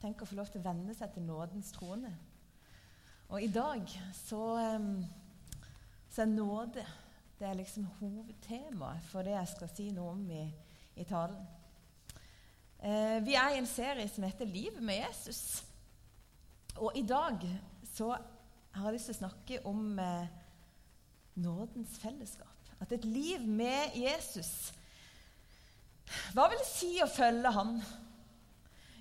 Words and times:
Tenk 0.00 0.22
å 0.22 0.26
få 0.28 0.38
lov 0.38 0.48
til 0.48 0.62
å 0.62 0.64
venne 0.64 0.94
seg 0.96 1.12
til 1.12 1.26
nådens 1.28 1.72
trone. 1.76 2.10
Og 3.28 3.42
i 3.44 3.50
dag 3.52 3.84
så, 4.16 4.42
så 6.10 6.22
er 6.24 6.30
nåde 6.30 6.84
det 7.40 7.48
er 7.48 7.56
liksom 7.56 7.86
hovedtemaet 7.98 9.04
for 9.08 9.24
det 9.24 9.32
jeg 9.32 9.48
skal 9.54 9.70
si 9.72 9.86
noe 9.96 10.10
om 10.12 10.26
i, 10.28 10.42
i 11.00 11.04
talen. 11.08 11.40
Eh, 12.80 13.16
vi 13.24 13.32
er 13.36 13.54
i 13.54 13.60
en 13.62 13.68
serie 13.68 14.08
som 14.08 14.24
heter 14.24 14.44
'Livet 14.44 14.82
med 14.82 15.00
Jesus'. 15.00 15.64
Og 16.76 16.92
i 16.96 17.06
dag 17.06 17.40
så 17.94 18.10
har 18.72 18.84
jeg 18.84 18.92
lyst 18.92 19.08
til 19.08 19.14
å 19.14 19.18
snakke 19.22 19.62
om 19.64 19.98
eh, 19.98 20.28
nådens 21.34 21.98
fellesskap. 21.98 22.70
At 22.80 22.92
et 22.92 23.04
liv 23.04 23.40
med 23.40 23.96
Jesus 23.96 24.72
Hva 26.32 26.48
vil 26.48 26.58
det 26.58 26.66
si 26.66 26.96
å 27.04 27.08
følge 27.08 27.52
Han? 27.52 27.82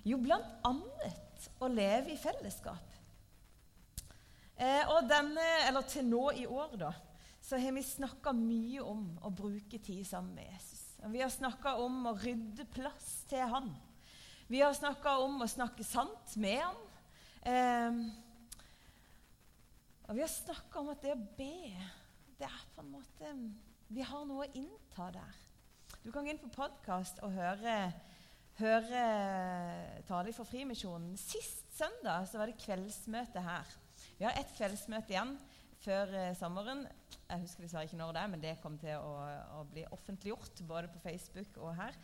Jo, 0.07 0.19
annet 0.63 1.49
å 1.59 1.67
leve 1.71 2.13
i 2.13 2.19
fellesskap. 2.19 2.85
Eh, 4.59 4.83
og 4.91 5.07
denne, 5.07 5.45
eller 5.67 5.85
til 5.87 6.07
nå 6.07 6.23
i 6.35 6.45
år, 6.47 6.75
da, 6.79 6.91
så 7.41 7.59
har 7.59 7.73
vi 7.75 7.83
snakka 7.83 8.33
mye 8.35 8.83
om 8.83 9.05
å 9.23 9.31
bruke 9.31 9.79
tid 9.79 10.03
sammen 10.07 10.35
med 10.35 10.49
Jesus. 10.51 10.81
Vi 10.99 11.21
har 11.23 11.31
snakka 11.31 11.77
om 11.79 12.09
å 12.11 12.15
rydde 12.19 12.65
plass 12.73 13.23
til 13.29 13.45
han. 13.47 13.69
Vi 14.51 14.59
har 14.59 14.73
snakka 14.75 15.15
om 15.23 15.39
å 15.43 15.47
snakke 15.47 15.85
sant 15.87 16.35
med 16.41 16.59
han. 16.59 16.81
Eh, 17.47 18.01
og 20.09 20.17
vi 20.17 20.25
har 20.25 20.31
snakka 20.33 20.81
om 20.81 20.91
at 20.91 21.03
det 21.05 21.15
å 21.15 21.23
be, 21.37 21.55
det 22.39 22.47
er 22.47 22.63
på 22.75 22.83
en 22.83 22.93
måte 22.97 23.33
Vi 23.89 24.03
har 24.05 24.25
noe 24.25 24.45
å 24.45 24.53
innta 24.57 25.07
der. 25.13 25.37
Du 26.03 26.11
kan 26.11 26.25
gå 26.25 26.29
inn 26.33 26.41
på 26.41 26.51
podkast 26.53 27.23
og 27.25 27.33
høre 27.33 27.73
høre 28.59 29.03
taler 30.07 30.35
for 30.35 30.47
Frimisjonen. 30.47 31.15
Sist 31.19 31.65
søndag 31.77 32.27
så 32.29 32.39
var 32.39 32.49
det 32.49 32.59
kveldsmøte 32.59 33.43
her. 33.43 33.75
Vi 34.19 34.27
har 34.27 34.35
ett 34.39 34.51
kveldsmøte 34.57 35.15
igjen 35.15 35.35
før 35.83 36.11
eh, 36.15 36.33
sommeren. 36.37 36.85
Jeg 37.29 37.43
husker 37.43 37.63
dessverre 37.63 37.87
ikke 37.87 37.99
når 37.99 38.15
det 38.15 38.23
er, 38.23 38.31
men 38.33 38.43
det 38.43 38.57
kom 38.63 38.75
til 38.81 38.97
å, 38.99 39.13
å 39.59 39.63
bli 39.69 39.85
offentliggjort 39.95 40.63
både 40.67 40.91
på 40.91 41.03
Facebook 41.03 41.59
og 41.61 41.75
her. 41.77 41.95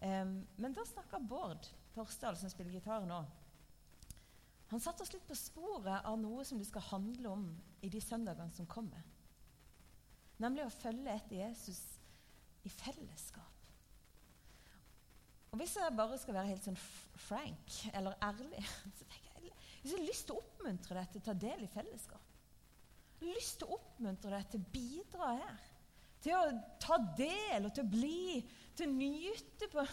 Um, 0.00 0.40
men 0.56 0.72
da 0.72 0.86
snakka 0.88 1.20
Bård 1.20 1.68
Torsdal, 1.94 2.38
som 2.40 2.50
spiller 2.50 2.78
gitar 2.78 3.04
nå. 3.04 3.20
Han 4.70 4.82
satte 4.82 5.04
oss 5.04 5.12
litt 5.12 5.26
på 5.28 5.36
sporet 5.36 6.06
av 6.06 6.16
noe 6.18 6.44
som 6.46 6.60
det 6.60 6.68
skal 6.68 6.86
handle 6.92 7.34
om 7.34 7.46
i 7.84 7.90
de 7.92 8.00
søndagene 8.02 8.54
som 8.54 8.68
kommer. 8.70 9.02
Nemlig 10.40 10.64
å 10.64 10.72
følge 10.72 11.12
etter 11.12 11.42
Jesus 11.42 11.80
i 12.64 12.72
fellesskap. 12.72 13.59
Og 15.50 15.58
Hvis 15.58 15.76
jeg 15.76 15.96
bare 15.96 16.18
skal 16.18 16.36
være 16.36 16.52
helt 16.52 16.66
sånn 16.66 16.78
frank 17.26 17.80
eller 17.94 18.14
ærlig, 18.22 18.62
så 18.98 19.06
tenker 19.06 19.26
jeg 19.26 19.30
hvis 19.80 19.94
jeg 19.94 19.96
har 19.96 20.08
lyst 20.10 20.26
til 20.28 20.36
å 20.36 20.42
oppmuntre 20.42 20.96
deg 20.98 21.12
til 21.12 21.22
å 21.22 21.24
ta 21.24 21.34
del 21.40 21.64
i 21.64 21.70
fellesskap. 21.72 22.26
Lyst 23.24 23.60
til 23.60 23.68
å 23.68 23.76
oppmuntre 23.78 24.32
deg 24.34 24.48
til 24.52 24.60
å 24.60 24.72
bidra 24.74 25.30
her. 25.38 25.62
Til 26.20 26.36
å 26.36 26.42
ta 26.82 26.98
del 27.16 27.64
og 27.64 27.72
til 27.72 27.86
å 27.86 27.92
bli, 27.94 28.42
til 28.76 28.90
å 28.90 28.96
nyte 28.96 29.70
på 29.72 29.86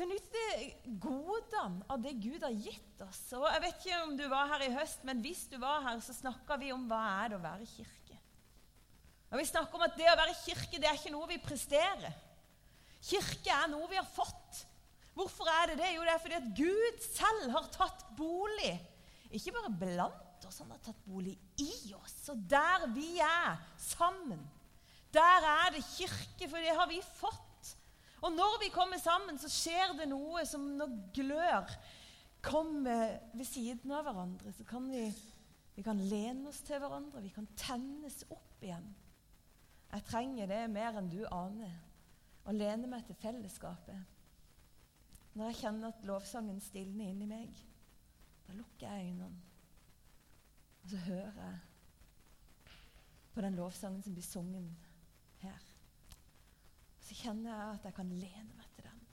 til 0.00 0.06
å 0.06 0.14
nyte 0.14 0.42
godene 1.02 1.84
av 1.92 2.00
det 2.00 2.14
Gud 2.22 2.44
har 2.46 2.54
gitt 2.54 3.02
oss. 3.04 3.18
Og 3.36 3.44
Jeg 3.50 3.62
vet 3.66 3.82
ikke 3.82 3.98
om 4.06 4.14
du 4.16 4.22
var 4.32 4.48
her 4.54 4.62
i 4.64 4.70
høst, 4.72 5.02
men 5.04 5.20
hvis 5.20 5.42
du 5.50 5.58
var 5.60 5.82
her, 5.84 5.98
så 6.00 6.14
snakka 6.16 6.56
vi 6.62 6.70
om 6.72 6.86
hva 6.88 7.00
er 7.18 7.32
det 7.32 7.36
å 7.36 7.42
være 7.42 7.68
kirke. 7.68 8.16
Og 9.28 9.42
Vi 9.42 9.48
snakker 9.50 9.76
om 9.76 9.84
at 9.84 9.98
det 9.98 10.08
å 10.08 10.16
være 10.16 10.38
kirke 10.40 10.80
det 10.80 10.88
er 10.88 10.96
ikke 10.96 11.12
noe 11.12 11.28
vi 11.28 11.36
presterer. 11.42 12.16
Kirke 13.00 13.52
er 13.54 13.70
noe 13.72 13.88
vi 13.90 13.98
har 13.98 14.08
fått. 14.08 14.64
Hvorfor 15.16 15.48
er 15.52 15.72
det 15.72 15.80
det? 15.80 15.92
Jo, 15.96 16.04
det 16.06 16.14
er 16.14 16.22
fordi 16.22 16.38
at 16.38 16.50
Gud 16.56 17.04
selv 17.04 17.52
har 17.54 17.68
tatt 17.74 18.04
bolig. 18.16 18.74
Ikke 19.36 19.54
bare 19.54 19.72
blant 19.82 20.46
oss, 20.46 20.60
han 20.62 20.72
har 20.72 20.80
tatt 20.84 21.00
bolig 21.06 21.36
i 21.60 21.94
oss. 21.96 22.16
Og 22.32 22.42
der 22.50 22.86
vi 22.94 23.12
er 23.24 23.60
sammen, 23.80 24.42
der 25.14 25.46
er 25.48 25.74
det 25.74 25.86
kirke, 25.96 26.48
for 26.48 26.58
det 26.62 26.76
har 26.76 26.88
vi 26.90 27.00
fått. 27.18 27.74
Og 28.20 28.32
når 28.34 28.58
vi 28.62 28.72
kommer 28.72 29.00
sammen, 29.00 29.38
så 29.40 29.48
skjer 29.50 29.96
det 29.98 30.08
noe 30.10 30.44
som 30.48 30.66
når 30.76 30.96
glør 31.16 31.76
kommer 32.44 33.18
ved 33.36 33.46
siden 33.48 33.92
av 33.92 34.06
hverandre, 34.06 34.52
så 34.56 34.64
kan 34.68 34.86
vi, 34.88 35.04
vi 35.76 35.84
kan 35.84 35.98
lene 36.08 36.48
oss 36.48 36.62
til 36.64 36.80
hverandre, 36.80 37.20
vi 37.24 37.32
kan 37.32 37.48
tennes 37.58 38.22
opp 38.28 38.64
igjen. 38.64 38.86
Jeg 39.90 40.06
trenger 40.08 40.48
det 40.48 40.60
mer 40.72 40.96
enn 41.00 41.10
du 41.12 41.20
aner 41.26 41.74
og 42.44 42.56
lene 42.56 42.88
meg 42.90 43.04
til 43.06 43.18
fellesskapet. 43.20 43.98
Når 45.34 45.50
jeg 45.50 45.60
kjenner 45.60 45.92
at 45.92 46.06
lovsangen 46.08 46.60
stilner 46.64 47.10
inni 47.12 47.28
meg, 47.30 47.58
da 48.46 48.56
lukker 48.58 48.86
jeg 48.86 49.10
øynene. 49.10 49.42
Og 50.82 50.90
så 50.90 51.02
hører 51.06 51.42
jeg 51.44 51.58
på 53.34 53.44
den 53.44 53.58
lovsangen 53.58 54.02
som 54.02 54.16
blir 54.16 54.26
sunget 54.26 54.88
her. 55.44 55.66
Og 56.98 57.04
så 57.06 57.18
kjenner 57.20 57.52
jeg 57.52 57.76
at 57.76 57.84
jeg 57.88 57.94
kan 57.94 58.10
lene 58.10 58.56
meg 58.56 58.72
til 58.74 58.88
den. 58.88 59.04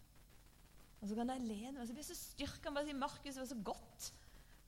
Og 1.02 1.10
så 1.10 1.20
kan 1.20 1.30
jeg 1.36 1.46
lene 1.46 1.76
meg, 1.78 1.86
så 1.86 1.94
blir 1.94 2.04
jeg 2.04 2.10
så 2.16 2.22
styrka. 2.24 2.72
Bare 2.74 2.88
si, 2.88 2.94
'Markus, 2.94 3.36
det 3.36 3.44
var 3.44 3.52
så 3.52 3.62
godt 3.64 4.14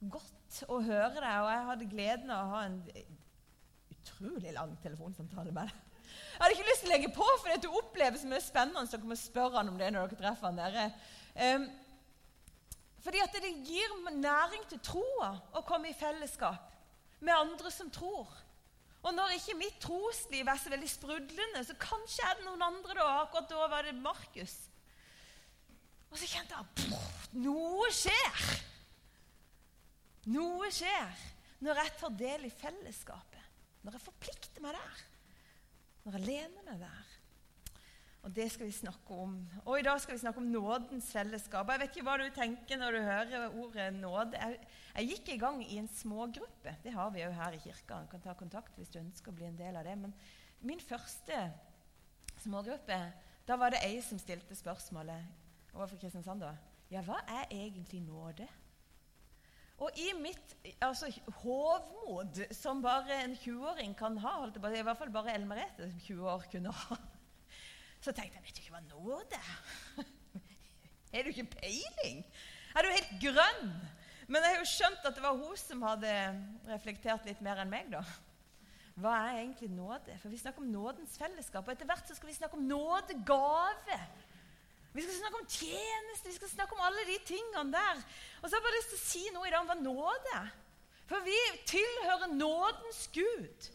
godt 0.08 0.64
å 0.70 0.80
høre 0.82 1.20
deg.' 1.20 1.44
Og 1.44 1.52
jeg 1.52 1.68
hadde 1.72 1.92
gleden 1.92 2.32
av 2.32 2.46
å 2.46 2.54
ha 2.54 2.66
en 2.68 2.80
utrolig 3.96 4.54
lang 4.56 4.76
telefonsamtale 4.84 5.52
med 5.56 5.72
deg. 5.72 5.89
Jeg 6.40 6.42
hadde 6.42 6.56
ikke 6.56 6.70
lyst 6.70 6.84
til 6.84 6.90
å 6.90 6.94
legge 6.94 7.12
på, 7.16 7.28
for 7.42 7.52
det 7.52 8.20
så 8.22 8.32
mye 8.32 8.44
spennende. 8.44 8.86
Så 8.88 8.98
dere 8.98 9.12
må 9.12 9.18
spørre 9.20 9.60
han 9.60 9.72
om 9.72 9.80
det 9.80 9.92
når 9.94 10.12
dere 10.12 10.22
treffer 10.24 10.50
han 10.50 10.60
dere. 10.60 10.86
Um, 11.36 11.66
fordi 13.04 13.22
at 13.24 13.36
det 13.36 13.52
gir 13.68 13.96
næring 14.12 14.66
til 14.70 14.82
troa 14.84 15.32
å 15.56 15.64
komme 15.68 15.92
i 15.92 15.98
fellesskap 15.98 16.70
med 17.24 17.36
andre 17.36 17.72
som 17.72 17.92
tror. 17.92 18.30
Og 19.00 19.14
når 19.16 19.38
ikke 19.38 19.56
mitt 19.60 19.78
trosliv 19.80 20.48
er 20.48 20.60
så 20.60 20.72
veldig 20.74 20.90
sprudlende, 20.92 21.64
så 21.64 21.76
kanskje 21.80 22.26
er 22.28 22.40
det 22.40 22.48
noen 22.48 22.66
andre 22.66 22.98
da. 22.98 23.08
Akkurat 23.22 23.48
da 23.52 23.68
var 23.72 23.88
det 23.88 23.96
Markus. 23.96 24.56
Og 26.10 26.18
så 26.20 26.28
kjente 26.28 26.58
jeg 26.58 26.66
at 26.66 27.36
noe 27.40 27.88
skjer. 27.96 28.42
Noe 30.34 30.72
skjer 30.74 31.28
når 31.64 31.84
jeg 31.84 31.96
tar 32.00 32.18
del 32.20 32.48
i 32.48 32.52
fellesskapet. 32.54 33.46
Når 33.84 33.96
jeg 33.96 34.08
forplikter 34.10 34.64
meg 34.64 34.76
der 34.76 35.06
når 36.04 36.18
jeg 36.18 36.28
lener 36.28 36.66
meg 36.68 36.84
der. 36.84 37.16
Og 38.28 38.36
det 38.36 38.50
skal 38.52 38.68
vi 38.68 38.76
snakke 38.76 39.16
om. 39.16 39.36
Og 39.64 39.80
i 39.80 39.84
dag 39.86 40.00
skal 40.02 40.18
vi 40.18 40.20
snakke 40.20 40.42
om 40.42 40.50
nådens 40.52 41.08
fellesskap. 41.16 41.70
Jeg 41.72 41.80
vet 41.80 41.96
ikke 41.96 42.06
hva 42.08 42.18
du 42.20 42.26
tenker 42.36 42.80
når 42.82 42.98
du 42.98 43.00
hører 43.06 43.56
ordet 43.62 43.88
nåde. 43.96 44.36
Jeg, 44.36 44.60
jeg 44.98 45.10
gikk 45.14 45.32
i 45.34 45.40
gang 45.40 45.62
i 45.64 45.80
en 45.80 45.88
smågruppe. 45.88 46.76
Det 46.84 46.94
har 46.94 47.14
vi 47.16 47.24
jo 47.24 47.32
her 47.32 47.56
i 47.56 47.62
kirka. 47.64 48.02
Du 48.04 48.12
kan 48.12 48.26
ta 48.26 48.36
kontakt 48.36 48.76
hvis 48.76 48.92
du 48.92 49.00
ønsker 49.00 49.32
å 49.32 49.38
bli 49.40 49.48
en 49.48 49.60
del 49.60 49.80
av 49.80 49.88
det. 49.88 49.96
Men 50.02 50.16
min 50.68 50.84
første 50.84 51.40
smågruppe, 52.44 53.00
da 53.48 53.60
var 53.60 53.72
det 53.72 53.86
ei 53.88 54.02
som 54.04 54.20
stilte 54.20 54.56
spørsmålet 54.56 55.72
overfor 55.74 56.02
Kristiansand. 56.02 56.44
da. 56.44 56.58
Ja, 56.92 57.06
hva 57.06 57.22
er 57.24 57.48
egentlig 57.56 58.02
nåde? 58.04 58.50
Og 59.80 59.96
i 59.96 60.10
mitt 60.20 60.56
altså, 60.84 61.08
hovmod, 61.42 62.42
som 62.52 62.82
bare 62.84 63.22
en 63.24 63.36
20-åring 63.40 63.96
kan 63.98 64.18
ha, 64.20 64.34
holdt 64.42 64.60
på, 64.60 64.72
i 64.72 64.84
hvert 64.84 65.00
fall 65.00 65.12
bare 65.14 65.34
Ellen 65.34 65.48
Merete 65.48 65.88
som 65.88 66.00
20 66.04 66.32
år 66.34 66.48
kunne 66.52 66.74
ha, 66.76 66.98
så 68.04 68.12
tenkte 68.12 68.40
jeg 68.40 68.48
vet 68.48 68.58
du 68.58 68.64
ikke 68.64 68.76
hva 68.76 68.84
nåde 68.90 69.40
er? 69.40 70.10
Har 71.14 71.24
du 71.24 71.32
ikke 71.32 71.48
peiling? 71.56 72.26
Er 72.76 72.86
du 72.86 72.92
helt 72.94 73.16
grønn? 73.24 73.72
Men 74.30 74.44
jeg 74.44 74.54
har 74.54 74.60
jo 74.62 74.70
skjønt 74.70 75.06
at 75.10 75.16
det 75.18 75.24
var 75.24 75.38
hun 75.40 75.56
som 75.58 75.86
hadde 75.88 76.16
reflektert 76.70 77.24
litt 77.26 77.40
mer 77.42 77.64
enn 77.64 77.72
meg. 77.72 77.88
da. 77.90 78.04
Hva 79.00 79.16
er 79.26 79.40
egentlig 79.40 79.72
nåde? 79.74 80.18
For 80.22 80.30
Vi 80.30 80.38
snakker 80.38 80.62
om 80.62 80.70
nådens 80.70 81.16
fellesskap. 81.18 81.66
Og 81.66 81.74
etter 81.74 81.88
hvert 81.90 82.06
så 82.06 82.18
skal 82.18 82.30
vi 82.30 82.36
snakke 82.36 82.60
om 82.60 82.68
nådegave. 82.68 83.98
Vi 84.94 85.04
skal 85.06 85.16
snakke 85.20 85.40
om 85.42 85.48
tjeneste, 85.48 86.30
vi 86.30 86.38
skal 86.38 86.50
snakke 86.50 86.76
om 86.76 86.82
alle 86.82 87.06
de 87.06 87.18
tingene 87.26 87.72
der. 87.74 88.00
Og 88.42 88.50
så 88.50 88.56
har 88.56 88.60
jeg 88.60 88.68
bare 88.68 88.78
lyst 88.80 88.94
til 88.94 89.00
å 89.00 89.06
si 89.06 89.26
noe 89.36 89.48
i 89.48 89.52
dag 89.54 89.62
om 89.62 89.70
hva 89.70 89.78
nåde. 89.82 90.40
For 91.10 91.26
vi 91.26 91.38
tilhører 91.70 92.34
nådens 92.34 93.04
Gud. 93.14 93.70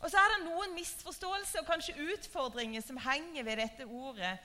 Og 0.00 0.08
så 0.08 0.16
er 0.16 0.32
det 0.32 0.46
noen 0.46 0.72
misforståelser 0.78 1.60
og 1.60 1.68
kanskje 1.68 1.98
utfordringer 2.14 2.84
som 2.84 3.00
henger 3.02 3.44
ved 3.44 3.60
dette 3.60 3.86
ordet. 3.86 4.38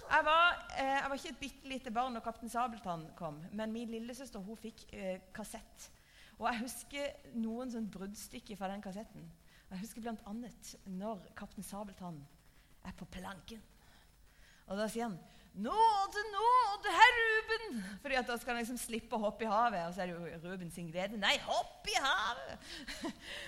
Jeg 0.00 0.24
var, 0.26 0.58
eh, 0.76 0.96
jeg 0.96 1.08
var 1.08 1.16
ikke 1.16 1.28
et 1.28 1.40
bitte 1.40 1.68
lite 1.68 1.90
barn 1.90 2.12
når 2.16 2.24
Kaptein 2.24 2.50
Sabeltann 2.50 3.06
kom, 3.16 3.40
men 3.52 3.72
min 3.72 3.90
lillesøster 3.90 4.42
hun 4.42 4.58
fikk 4.58 4.84
eh, 4.92 5.20
kassett. 5.34 5.90
Og 6.38 6.48
jeg 6.48 6.62
husker 6.64 7.34
noen 7.36 7.70
sånn 7.70 7.88
bruddstykker 7.92 8.56
fra 8.56 8.70
den 8.72 8.82
kassetten. 8.82 9.26
Jeg 9.70 9.82
husker 9.84 10.02
bl.a. 10.02 10.34
når 10.90 11.28
Kaptein 11.38 11.64
Sabeltann 11.64 12.20
er 12.84 12.96
på 12.96 13.06
planken. 13.12 13.62
Og 14.70 14.78
da 14.78 14.86
sier 14.88 15.08
han 15.08 15.18
'Nåde, 15.50 16.22
nåde, 16.32 16.90
herr 16.94 17.14
Ruben!' 17.18 17.82
Fordi 18.00 18.14
at 18.14 18.26
da 18.26 18.36
skal 18.36 18.54
han 18.54 18.62
liksom 18.62 18.78
slippe 18.78 19.16
å 19.16 19.24
hoppe 19.24 19.44
i 19.44 19.50
havet. 19.50 19.86
Og 19.86 19.94
så 19.94 20.02
er 20.02 20.06
det 20.06 20.14
jo 20.14 20.50
Ruben 20.50 20.70
sin 20.70 20.90
glede. 20.92 21.18
Nei, 21.18 21.36
hopp 21.42 21.88
i 21.90 21.96
havet! 21.98 22.70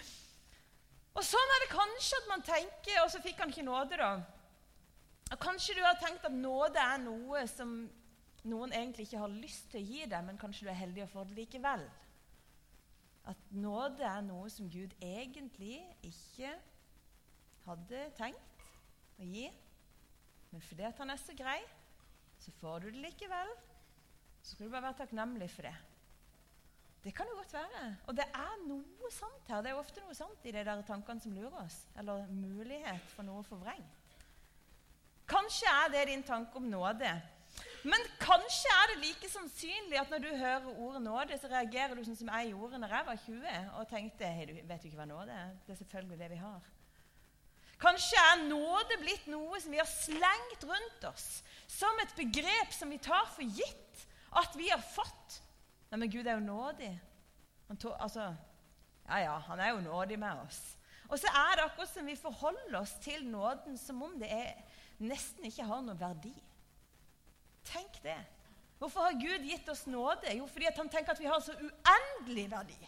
og 1.17 1.23
sånn 1.25 1.55
er 1.55 1.63
det 1.63 1.71
kanskje 1.77 2.19
at 2.19 2.29
man 2.29 2.43
tenker, 2.43 2.99
og 3.05 3.11
så 3.11 3.23
fikk 3.23 3.39
han 3.39 3.55
ikke 3.55 3.63
nåde, 3.63 3.97
da. 4.03 4.11
Og 5.33 5.39
Kanskje 5.41 5.79
du 5.79 5.85
har 5.87 5.97
tenkt 6.03 6.27
at 6.27 6.35
nåde 6.35 6.83
er 6.83 6.99
noe 7.07 7.47
som 7.49 7.91
noen 8.43 8.73
egentlig 8.75 9.07
ikke 9.07 9.23
har 9.23 9.33
lyst 9.33 9.71
til 9.71 9.81
å 9.81 9.87
gi 9.87 10.07
deg, 10.11 10.25
men 10.27 10.39
kanskje 10.39 10.67
du 10.67 10.71
er 10.73 10.81
heldig 10.83 11.05
å 11.07 11.11
få 11.13 11.25
det 11.29 11.39
likevel. 11.39 11.87
At 13.31 13.51
nåde 13.55 14.03
er 14.03 14.23
noe 14.27 14.51
som 14.51 14.71
Gud 14.71 14.95
egentlig 14.99 15.79
ikke 16.03 16.57
hadde 17.69 18.09
tenkt 18.19 18.65
å 19.23 19.29
gi. 19.29 19.47
Men 20.53 20.65
fordi 20.65 20.85
at 20.89 20.99
han 21.01 21.11
er 21.11 21.21
så 21.21 21.35
grei, 21.37 21.61
så 22.43 22.53
får 22.61 22.85
du 22.85 22.91
det 22.91 23.07
likevel. 23.07 23.51
Så 24.43 24.55
skal 24.55 24.67
du 24.67 24.73
bare 24.75 24.89
være 24.89 25.01
takknemlig 25.01 25.49
for 25.51 25.69
det. 25.69 25.75
Det 27.03 27.15
kan 27.15 27.27
jo 27.31 27.37
godt 27.37 27.53
være. 27.55 27.83
Og 28.07 28.17
det 28.17 28.29
er 28.31 28.59
noe 28.69 29.11
sant 29.11 29.49
her. 29.51 29.63
Det 29.63 29.73
er 29.73 29.79
ofte 29.79 30.03
noe 30.05 30.15
sant 30.15 30.47
i 30.47 30.55
de 30.55 30.65
der 30.67 30.83
tankene 30.87 31.23
som 31.23 31.35
lurer 31.35 31.65
oss. 31.65 31.81
Eller 31.99 32.29
mulighet 32.31 33.11
for 33.15 33.27
noe 33.27 33.43
forvrengt. 33.47 33.99
Kanskje 35.33 35.71
er 35.71 35.91
det 35.95 36.09
din 36.11 36.23
tanke 36.27 36.59
om 36.61 36.69
nåde. 36.71 37.11
Men 37.83 38.05
kanskje 38.21 38.75
er 38.79 38.93
det 38.93 39.01
like 39.03 39.29
sannsynlig 39.31 39.99
at 39.99 40.11
når 40.13 40.23
du 40.23 40.29
hører 40.37 40.69
ordet 40.79 41.03
nåde, 41.03 41.39
så 41.39 41.51
reagerer 41.51 41.97
du 41.99 42.05
sånn 42.07 42.19
som 42.19 42.31
jeg 42.31 42.53
gjorde 42.53 42.79
når 42.79 42.95
jeg 42.95 43.09
var 43.09 43.19
20 43.25 43.73
og 43.81 43.89
tenkte 43.91 44.31
hey, 44.37 44.47
du 44.47 44.55
vet 44.55 44.85
du 44.85 44.89
ikke 44.89 45.01
hva 45.01 45.09
nåde 45.11 45.35
er? 45.35 45.57
Det 45.67 45.75
er 45.75 45.81
selvfølgelig 45.83 46.21
det 46.21 46.31
vi 46.31 46.41
har. 46.45 46.72
Kanskje 47.83 48.21
er 48.31 48.45
nåde 48.47 48.99
blitt 49.03 49.25
noe 49.31 49.59
som 49.61 49.75
vi 49.75 49.81
har 49.81 49.91
slengt 49.91 50.67
rundt 50.69 51.09
oss 51.11 51.43
som 51.73 52.03
et 52.03 52.13
begrep 52.17 52.75
som 52.75 52.91
vi 52.93 53.01
tar 53.03 53.27
for 53.33 53.43
gitt 53.43 54.05
at 54.39 54.55
vi 54.57 54.69
har 54.71 54.83
fått. 54.93 55.41
Nei, 55.91 55.99
men 56.01 56.13
Gud 56.13 56.27
er 56.27 56.39
jo 56.39 56.45
nådig. 56.45 56.93
Tog, 57.81 57.95
altså, 57.97 58.29
ja, 59.09 59.19
ja, 59.25 59.35
han 59.49 59.61
er 59.61 59.73
jo 59.73 59.83
nådig 59.85 60.19
med 60.21 60.45
oss. 60.45 60.61
Og 61.09 61.19
så 61.21 61.29
er 61.29 61.57
det 61.57 61.65
akkurat 61.65 61.91
som 61.93 62.07
vi 62.09 62.17
forholder 62.17 62.79
oss 62.81 62.93
til 63.05 63.25
nåden 63.29 63.77
som 63.81 64.01
om 64.05 64.15
det 64.21 64.31
er, 64.33 64.55
nesten 65.03 65.49
ikke 65.49 65.67
har 65.69 65.83
noen 65.85 66.01
verdi. 66.01 66.33
Tenk 67.69 67.99
det. 68.05 68.19
Hvorfor 68.81 69.09
har 69.09 69.21
Gud 69.21 69.45
gitt 69.47 69.69
oss 69.73 69.85
nåde? 69.87 70.33
Jo, 70.37 70.47
fordi 70.51 70.71
han 70.75 70.89
tenker 70.91 71.15
at 71.15 71.21
vi 71.21 71.29
har 71.31 71.41
så 71.45 71.55
uendelig 71.55 72.49
verdi. 72.51 72.79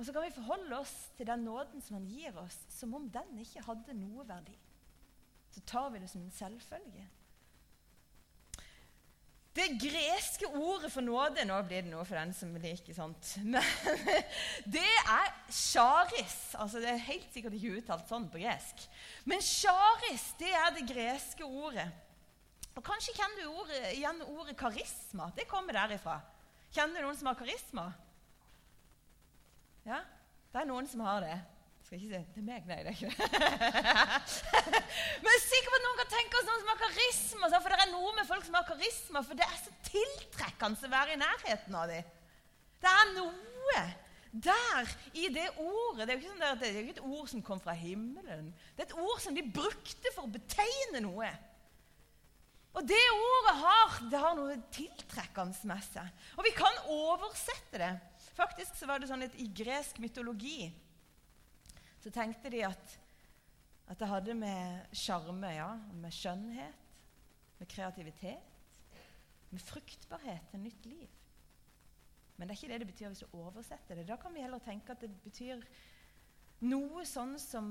Og 0.00 0.06
så 0.06 0.14
kan 0.16 0.24
vi 0.24 0.32
forholde 0.32 0.78
oss 0.80 0.92
til 1.18 1.28
den 1.28 1.42
nåden 1.44 1.82
som 1.84 1.98
han 1.98 2.08
gir 2.08 2.36
oss, 2.40 2.56
som 2.72 2.94
om 2.96 3.10
den 3.12 3.42
ikke 3.42 3.60
hadde 3.66 3.92
noe 3.98 4.24
verdi. 4.24 4.54
Så 5.52 5.60
tar 5.68 5.90
vi 5.92 6.00
det 6.00 6.08
som 6.08 6.22
en 6.24 6.32
selvfølge. 6.32 7.04
Det 9.52 9.66
greske 9.82 10.46
ordet 10.46 10.92
for 10.94 11.04
nåde 11.04 11.44
Nå 11.44 11.56
blir 11.66 11.82
det 11.82 11.90
noe 11.90 12.06
for 12.06 12.16
den 12.16 12.32
som 12.32 12.56
liker 12.62 12.96
sånt. 12.96 13.34
Men 13.44 13.66
det 14.78 14.88
er 15.02 15.32
charis. 15.52 16.38
Altså, 16.54 16.80
det 16.80 16.94
er 16.94 17.08
helt 17.10 17.28
sikkert 17.34 17.58
ikke 17.58 17.76
uttalt 17.82 18.08
sånn 18.08 18.30
på 18.32 18.40
gresk. 18.40 18.88
Men 19.28 19.44
charis, 19.44 20.30
det 20.40 20.54
er 20.54 20.76
det 20.78 20.88
greske 20.88 21.44
ordet. 21.44 21.90
Og 22.72 22.86
Kanskje 22.86 23.18
kjenner 23.18 23.42
du 23.42 23.50
ordet, 23.52 23.82
igjen 23.98 24.24
ordet 24.30 24.56
karisma. 24.56 25.28
Det 25.36 25.50
kommer 25.50 25.76
derifra. 25.76 26.22
Kjenner 26.72 27.02
du 27.02 27.10
noen 27.10 27.18
som 27.20 27.28
har 27.28 27.36
karisma? 27.36 27.90
Ja, 29.90 30.04
det 30.50 30.62
er 30.62 30.70
noen 30.70 30.86
som 30.90 31.02
har 31.04 31.24
det 31.26 31.38
skal 31.90 31.98
ikke 31.98 32.06
si 32.06 32.18
det 32.30 32.38
er 32.38 32.44
meg, 32.46 32.66
nei, 32.70 32.76
det 32.86 32.90
er 32.90 32.94
ikke 32.94 33.08
det. 33.10 33.24
Men 35.22 35.26
jeg 35.26 35.38
er 35.38 35.42
sikker 35.42 35.72
på 35.72 35.78
at 35.78 35.84
noen 35.86 35.96
kan 35.98 36.12
tenke 36.12 36.38
oss 36.38 36.46
noen 36.46 36.60
som 36.60 36.70
har 36.70 36.78
karisma. 36.84 37.48
For 37.56 37.72
det 37.72 37.78
er 37.82 37.90
noe 37.90 38.12
med 38.14 38.28
folk 38.28 38.46
som 38.46 38.58
har 38.58 38.68
karisma, 38.68 39.22
for 39.26 39.40
det 39.40 39.48
er 39.48 39.56
så 39.58 39.74
tiltrekkende 39.88 40.86
å 40.86 40.92
være 40.92 41.16
i 41.16 41.18
nærheten 41.18 41.78
av 41.80 41.90
dem. 41.90 42.14
Det 42.80 42.92
er 42.92 43.10
noe 43.16 43.82
der 44.30 44.94
i 45.18 45.26
det 45.34 45.48
ordet. 45.56 46.06
Det 46.06 46.14
er 46.14 46.20
jo 46.20 46.30
sånn 46.30 46.46
det 46.60 46.68
er 46.68 46.80
ikke 46.84 46.94
et 47.00 47.02
ord 47.02 47.32
som 47.32 47.42
kom 47.50 47.62
fra 47.64 47.74
himmelen. 47.74 48.52
Det 48.76 48.86
er 48.86 48.92
et 48.92 48.98
ord 49.02 49.18
som 49.26 49.34
de 49.34 49.46
brukte 49.58 50.14
for 50.14 50.28
å 50.28 50.34
betegne 50.38 51.02
noe. 51.08 51.32
Og 52.70 52.86
det 52.86 53.00
ordet 53.16 53.54
har, 53.60 53.96
det 54.12 54.20
har 54.22 54.36
noe 54.38 54.56
tiltrekkende 54.70 55.70
med 55.70 55.82
seg. 55.88 56.26
Og 56.38 56.46
vi 56.46 56.52
kan 56.54 56.76
oversette 56.92 57.80
det. 57.82 57.90
Faktisk 58.36 58.78
så 58.78 58.86
var 58.88 59.02
det 59.02 59.10
sånn 59.10 59.26
at 59.26 59.34
I 59.42 59.48
gresk 59.52 59.98
mytologi 60.00 60.70
så 62.00 62.12
tenkte 62.14 62.52
de 62.52 62.62
at, 62.64 62.94
at 63.90 63.98
det 64.00 64.08
hadde 64.08 64.36
med 64.38 64.94
sjarme, 64.96 65.50
ja, 65.52 65.72
med 66.00 66.14
skjønnhet, 66.14 66.86
med 67.60 67.68
kreativitet, 67.68 68.78
med 69.50 69.60
fruktbarhet 69.66 70.46
til 70.52 70.62
nytt 70.62 70.86
liv. 70.88 71.08
Men 72.38 72.48
det 72.48 72.54
er 72.54 72.60
ikke 72.62 72.72
det 72.72 72.80
det 72.80 72.88
betyr 72.88 73.10
hvis 73.10 73.24
du 73.26 73.36
oversetter 73.36 73.98
det. 73.98 74.06
Da 74.08 74.16
kan 74.16 74.32
vi 74.32 74.40
heller 74.40 74.62
tenke 74.64 74.94
at 74.94 75.02
det 75.02 75.10
betyr 75.26 75.60
noe 76.64 77.04
sånn 77.04 77.34
som 77.42 77.66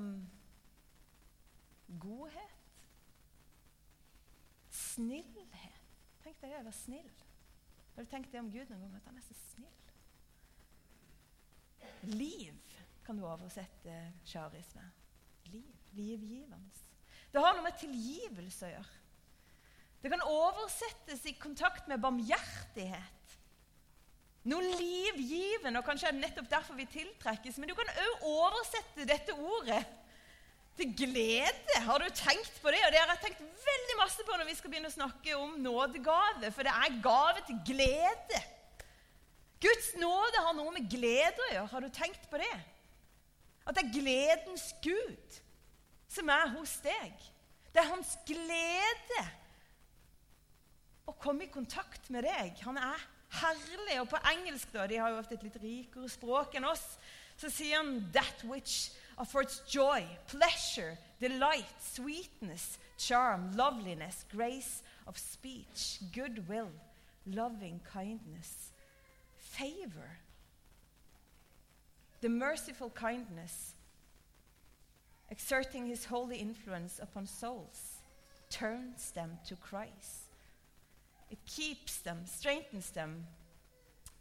godhet. 2.03 2.58
Snillhet. 4.99 5.75
Tenk 6.25 6.41
deg 6.41 6.51
det 6.51 6.57
å 6.59 6.65
være 6.65 6.75
snill. 6.75 7.11
Har 7.95 8.03
du 8.03 8.09
tenkt 8.11 8.33
det 8.33 8.41
om 8.41 8.49
Gud 8.51 8.67
noen 8.67 8.81
gang? 8.83 8.97
At 8.99 9.07
han 9.07 9.19
er 9.19 9.23
så 9.23 9.35
snill? 9.53 9.77
Liv 12.19 12.73
kan 13.05 13.15
du 13.15 13.23
oversette 13.23 13.95
sjaris 14.27 14.73
med. 14.75 14.97
Liv. 15.53 15.71
Livgivende. 15.95 16.83
Det 17.31 17.39
har 17.41 17.55
noe 17.55 17.63
med 17.63 17.79
tilgivelse 17.79 18.67
å 18.67 18.73
gjøre. 18.73 18.99
Det 20.03 20.11
kan 20.11 20.25
oversettes 20.27 21.23
i 21.31 21.35
kontakt 21.39 21.87
med 21.87 22.03
barmhjertighet. 22.03 23.33
Noe 24.51 24.67
livgivende, 24.79 25.79
og 25.79 25.87
kanskje 25.87 26.09
er 26.09 26.15
det 26.15 26.25
nettopp 26.25 26.51
derfor 26.51 26.75
vi 26.75 26.87
tiltrekkes. 26.91 27.59
Men 27.59 27.71
du 27.71 27.75
kan 27.77 27.91
òg 28.03 28.27
oversette 28.27 29.07
dette 29.07 29.35
ordet 29.35 29.79
til 30.79 30.93
glede. 30.97 31.81
Har 31.85 32.01
du 32.01 32.07
tenkt 32.15 32.61
på 32.63 32.71
det? 32.73 32.79
Og 32.85 32.93
det 32.93 33.01
har 33.01 33.11
jeg 33.13 33.23
tenkt 33.25 33.43
veldig 33.65 33.97
masse 33.99 34.25
på 34.25 34.37
når 34.37 34.47
vi 34.47 34.55
skal 34.57 34.71
begynne 34.71 34.91
å 34.91 34.95
snakke 34.95 35.35
om 35.37 35.57
nådegave. 35.63 36.51
For 36.55 36.65
det 36.65 36.73
er 36.73 36.99
gave 37.03 37.43
til 37.47 37.59
glede. 37.67 38.41
Guds 39.59 39.91
nåde 39.99 40.43
har 40.45 40.55
noe 40.55 40.71
med 40.75 40.87
glede 40.91 41.43
å 41.45 41.51
gjøre. 41.51 41.71
Har 41.73 41.83
du 41.83 41.91
tenkt 41.93 42.29
på 42.31 42.39
det? 42.39 42.55
At 43.67 43.75
det 43.75 43.85
er 43.85 43.93
gledens 43.97 44.69
Gud 44.83 45.39
som 46.09 46.31
er 46.33 46.55
hos 46.55 46.79
deg. 46.81 47.27
Det 47.69 47.83
er 47.83 47.91
hans 47.91 48.15
glede 48.25 49.23
å 51.09 51.13
komme 51.21 51.45
i 51.45 51.53
kontakt 51.53 52.09
med 52.13 52.25
deg. 52.25 52.55
Han 52.65 52.79
er 52.81 53.03
herlig. 53.41 53.99
Og 54.01 54.09
på 54.09 54.21
engelsk, 54.31 54.71
da, 54.73 54.87
de 54.89 54.97
har 55.01 55.13
jo 55.13 55.19
ofte 55.21 55.37
et 55.37 55.45
litt 55.45 55.59
rikere 55.61 56.09
språk 56.09 56.57
enn 56.57 56.69
oss, 56.69 56.85
så 57.39 57.51
sier 57.51 57.77
han 57.77 58.09
'that 58.11 58.43
which 58.49 58.91
Uh, 59.19 59.23
affords 59.23 59.61
joy, 59.67 60.03
pleasure, 60.27 60.97
delight, 61.19 61.65
sweetness, 61.79 62.77
charm, 62.97 63.51
loveliness, 63.55 64.25
grace 64.31 64.81
of 65.07 65.17
speech, 65.17 65.99
goodwill, 66.13 66.69
loving 67.27 67.79
kindness, 67.91 68.71
favor' 69.37 70.17
the 72.21 72.29
merciful 72.29 72.89
kindness, 72.89 73.73
exerting 75.29 75.85
his 75.85 76.05
holy 76.05 76.37
influence 76.37 76.99
upon 77.01 77.25
souls, 77.25 78.01
turns 78.49 79.11
them 79.11 79.37
to 79.47 79.55
Christ. 79.55 80.27
It 81.31 81.37
keeps 81.45 81.97
them, 81.99 82.23
strengthens 82.25 82.89
them, 82.89 83.25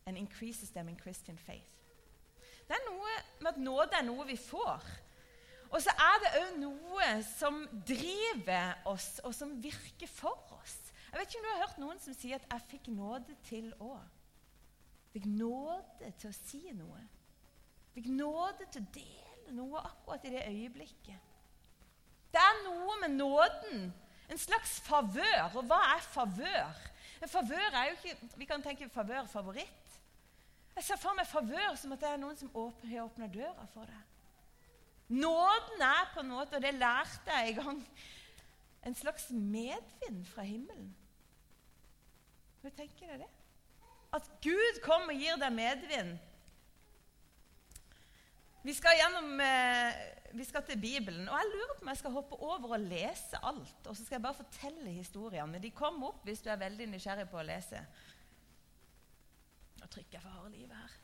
and 0.07 0.17
increases 0.17 0.71
them 0.71 0.89
in 0.89 0.95
Christian 0.95 1.37
faith. 1.37 1.78
Det 2.69 2.77
er 2.77 2.85
noe 2.91 3.13
med 3.41 3.51
at 3.53 3.61
nåde 3.65 3.97
er 3.97 4.05
noe 4.07 4.27
vi 4.29 4.37
får. 4.37 4.85
Og 5.69 5.81
så 5.85 5.93
er 5.93 6.21
det 6.23 6.33
òg 6.41 6.59
noe 6.63 7.09
som 7.29 7.61
driver 7.89 8.79
oss, 8.89 9.19
og 9.25 9.35
som 9.37 9.57
virker 9.63 10.09
for 10.09 10.55
oss. 10.57 10.77
Jeg 11.09 11.21
vet 11.21 11.29
ikke 11.29 11.41
om 11.41 11.47
du 11.47 11.51
har 11.51 11.63
hørt 11.65 11.81
noen 11.81 12.01
som 12.01 12.15
sier 12.15 12.37
at 12.37 12.47
'jeg 12.51 12.69
fikk 12.71 12.89
nåde 12.89 13.37
til 13.45 13.73
å'. 13.81 14.01
Fikk 15.13 15.25
nåde 15.25 16.13
til 16.19 16.31
å 16.31 16.33
si 16.33 16.73
noe. 16.73 17.01
Fikk 17.95 18.07
nåde 18.07 18.67
til 18.71 18.83
å 18.83 18.93
dele 18.95 19.55
noe 19.57 19.81
akkurat 19.81 20.25
i 20.25 20.31
det 20.31 20.45
øyeblikket. 20.49 21.21
Det 22.33 22.41
er 22.41 22.65
noe 22.65 23.01
med 23.01 23.17
nåden. 23.17 23.95
En 24.29 24.39
slags 24.39 24.81
favør. 24.81 25.57
Og 25.57 25.65
hva 25.65 25.81
er 25.97 26.01
favør? 26.01 26.83
En 27.23 27.29
favør 27.29 27.75
er 27.75 27.89
jo 27.89 27.97
ikke 27.97 28.37
Vi 28.37 28.45
kan 28.45 28.63
tenke 28.63 28.89
favør 28.89 29.27
favoritt. 29.27 29.88
Jeg 30.79 30.85
ser 30.87 31.01
for 31.03 31.19
meg 31.19 31.27
favør 31.27 31.73
som 31.75 31.91
at 31.97 32.03
det 32.05 32.07
er 32.13 32.21
noen 32.23 32.37
som 32.39 32.53
åpner, 32.55 32.91
har 32.93 33.09
åpna 33.09 33.27
døra 33.35 33.65
for 33.73 33.89
deg. 33.91 34.05
Nåden 35.19 35.83
er 35.83 36.11
på 36.13 36.23
en 36.23 36.31
måte, 36.31 36.55
og 36.55 36.63
det 36.63 36.71
lærte 36.77 37.35
jeg 37.35 37.49
en 37.49 37.57
gang, 37.59 37.81
en 38.87 38.95
slags 38.95 39.25
medvind 39.35 40.21
fra 40.31 40.45
himmelen. 40.47 40.93
Hva 42.63 42.71
tenker 42.77 43.09
dere 43.09 43.25
det? 43.25 43.31
At 44.15 44.29
Gud 44.45 44.79
kommer 44.85 45.17
og 45.17 45.25
gir 45.25 45.41
deg 45.41 45.57
medvind. 45.57 46.13
Vi 48.63 48.75
skal, 48.77 49.01
gjennom, 49.01 49.41
eh, 49.43 49.99
vi 50.39 50.47
skal 50.47 50.63
til 50.63 50.79
Bibelen, 50.79 51.27
og 51.27 51.41
jeg 51.41 51.51
lurer 51.57 51.75
på 51.75 51.87
om 51.89 51.91
jeg 51.91 52.03
skal 52.05 52.15
hoppe 52.21 52.39
over 52.39 52.77
og 52.77 52.87
lese 52.87 53.43
alt. 53.43 53.83
Og 53.87 53.97
så 53.97 54.05
skal 54.05 54.21
jeg 54.21 54.27
bare 54.29 54.43
fortelle 54.45 54.95
historiene. 54.95 55.59
De 55.59 55.75
kommer 55.75 56.13
opp 56.13 56.23
hvis 56.23 56.45
du 56.45 56.53
er 56.55 56.63
veldig 56.63 56.87
nysgjerrig 56.93 57.27
på 57.33 57.43
å 57.43 57.47
lese. 57.51 57.83
Nå 59.89 59.93
trykker 59.93 60.19
jeg 60.19 60.23
for 60.23 60.31
harde 60.31 60.51
livet 60.53 60.77
her. 60.77 60.97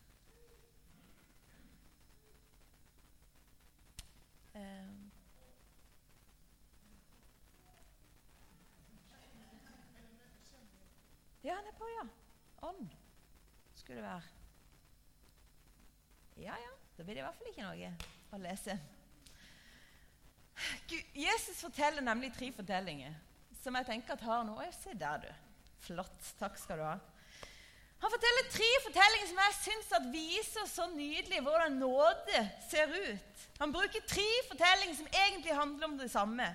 Um. 4.55 5.13
Ja, 11.45 11.55
han 11.55 11.65
er 11.65 11.73
på, 11.79 11.89
ja. 11.95 12.05
Ånd 12.69 12.91
skulle 13.75 13.97
det 13.97 14.05
være. 14.05 14.23
Ja, 16.37 16.53
ja. 16.53 16.77
Da 16.99 17.03
blir 17.03 17.15
det 17.15 17.23
i 17.23 17.25
hvert 17.25 17.41
fall 17.41 17.51
ikke 17.55 17.65
noe 17.65 17.91
å 18.33 18.43
lese. 18.45 18.77
Jesus 21.17 21.57
forteller 21.57 22.05
nemlig 22.05 22.35
tre 22.37 22.53
fortellinger 22.53 23.17
som 23.63 23.81
jeg 23.81 23.89
tenker 23.89 24.13
at 24.13 24.29
har 24.29 24.45
noe 24.45 24.69
Se 24.77 24.93
der, 24.93 25.25
du. 25.25 25.59
Flott. 25.89 26.33
Takk 26.37 26.61
skal 26.61 26.85
du 26.85 26.89
ha. 26.91 26.99
Han 28.05 28.13
forteller 28.13 28.51
tre 28.53 28.67
fortellinger 28.85 29.29
som 29.31 29.39
jeg 29.41 29.55
syns 29.63 29.93
viser 30.13 30.67
så 30.69 30.85
nydelig 30.93 31.39
hvordan 31.41 31.79
nåde 31.81 32.41
ser 32.69 32.91
ut. 32.93 33.45
Han 33.63 33.73
bruker 33.73 34.05
tre 34.05 34.27
fortellinger 34.51 34.99
som 34.99 35.09
egentlig 35.09 35.55
handler 35.57 35.89
om 35.89 35.95
det 35.97 36.11
samme. 36.13 36.51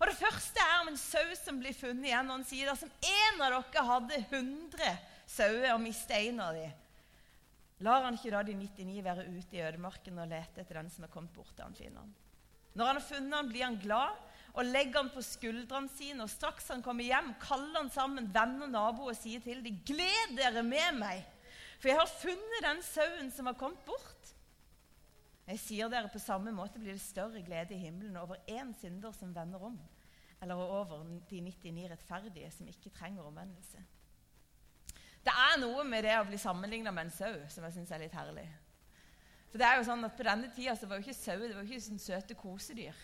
Og 0.00 0.06
Det 0.08 0.16
første 0.16 0.62
er 0.62 0.78
om 0.80 0.88
en 0.88 0.96
sau 0.96 1.34
som 1.36 1.60
blir 1.60 1.76
funnet 1.76 2.08
igjen. 2.08 2.30
og 2.30 2.38
Han 2.38 2.48
sier 2.48 2.72
at 2.72 2.80
som 2.80 2.88
en 3.10 3.44
av 3.44 3.58
dere 3.58 3.84
hadde 3.90 4.22
100 4.30 4.96
sauer 5.28 5.74
og 5.74 5.82
mistet 5.84 6.30
en 6.30 6.40
av 6.40 6.56
dem, 6.56 6.72
lar 7.84 8.06
han 8.06 8.16
ikke 8.16 8.32
da 8.32 8.40
de 8.46 8.56
99 8.56 9.04
være 9.04 9.28
ute 9.28 9.58
i 9.58 9.64
ødemarken 9.68 10.22
og 10.22 10.30
lete 10.32 10.62
etter 10.62 10.80
den 10.80 10.88
som 10.94 11.04
er 11.04 11.12
kommet 11.12 11.36
bort 11.36 11.52
til 11.52 11.66
han 11.66 11.76
finner 11.76 12.06
han. 12.06 12.14
Når 12.72 12.88
han 12.88 13.02
har 13.02 13.08
funnet 13.10 13.36
han, 13.36 13.52
blir 13.52 13.68
han 13.68 13.80
glad 13.84 14.25
og 14.56 14.64
legger 14.64 15.02
han 15.02 15.10
på 15.12 15.22
skuldrene 15.24 15.90
sine. 15.92 16.24
og 16.24 16.32
Straks 16.32 16.70
han 16.72 16.82
kommer 16.84 17.04
hjem, 17.04 17.34
kaller 17.42 17.82
han 17.82 17.90
sammen 17.92 18.30
venner 18.32 18.66
og 18.66 18.72
naboer 18.72 19.12
og 19.12 19.18
sier 19.18 19.42
til 19.44 19.60
dem, 19.64 19.80
'Gled 19.84 20.36
dere 20.38 20.62
med 20.64 21.00
meg, 21.00 21.24
for 21.78 21.92
jeg 21.92 21.98
har 21.98 22.14
funnet 22.22 22.64
den 22.64 22.82
sauen 22.82 23.30
som 23.30 23.46
har 23.46 23.58
kommet 23.60 23.84
bort.' 23.84 24.32
Jeg 25.46 25.60
sier 25.62 25.88
dere 25.88 26.10
på 26.10 26.18
samme 26.18 26.50
måte 26.50 26.80
blir 26.80 26.96
det 26.96 27.00
større 27.04 27.42
glede 27.42 27.74
i 27.74 27.78
himmelen 27.78 28.16
over 28.16 28.40
én 28.50 28.72
synder 28.80 29.12
som 29.12 29.34
vender 29.34 29.62
om, 29.62 29.78
eller 30.42 30.54
over 30.54 31.04
de 31.30 31.40
99 31.40 31.90
rettferdige 31.90 32.50
som 32.50 32.66
ikke 32.68 32.90
trenger 32.90 33.22
omvendelse. 33.22 33.78
Det 35.22 35.34
er 35.34 35.60
noe 35.60 35.84
med 35.84 36.02
det 36.02 36.16
å 36.18 36.24
bli 36.26 36.38
sammenligna 36.38 36.90
med 36.90 37.06
en 37.06 37.14
sau 37.14 37.36
som 37.48 37.64
jeg 37.64 37.76
syns 37.76 37.92
er 37.94 38.02
litt 38.02 38.14
herlig. 38.14 38.46
For 39.50 39.58
det 39.58 39.66
er 39.66 39.78
jo 39.78 39.86
sånn 39.86 40.04
at 40.04 40.16
På 40.16 40.26
denne 40.26 40.50
tida 40.54 40.74
så 40.76 40.86
var 40.86 40.98
jo 40.98 41.06
ikke 41.06 41.14
sauer 41.14 41.46
det 41.48 41.56
var 41.56 41.62
ikke 41.62 41.86
sånn 41.86 42.02
søte 42.02 42.34
kosedyr. 42.34 42.94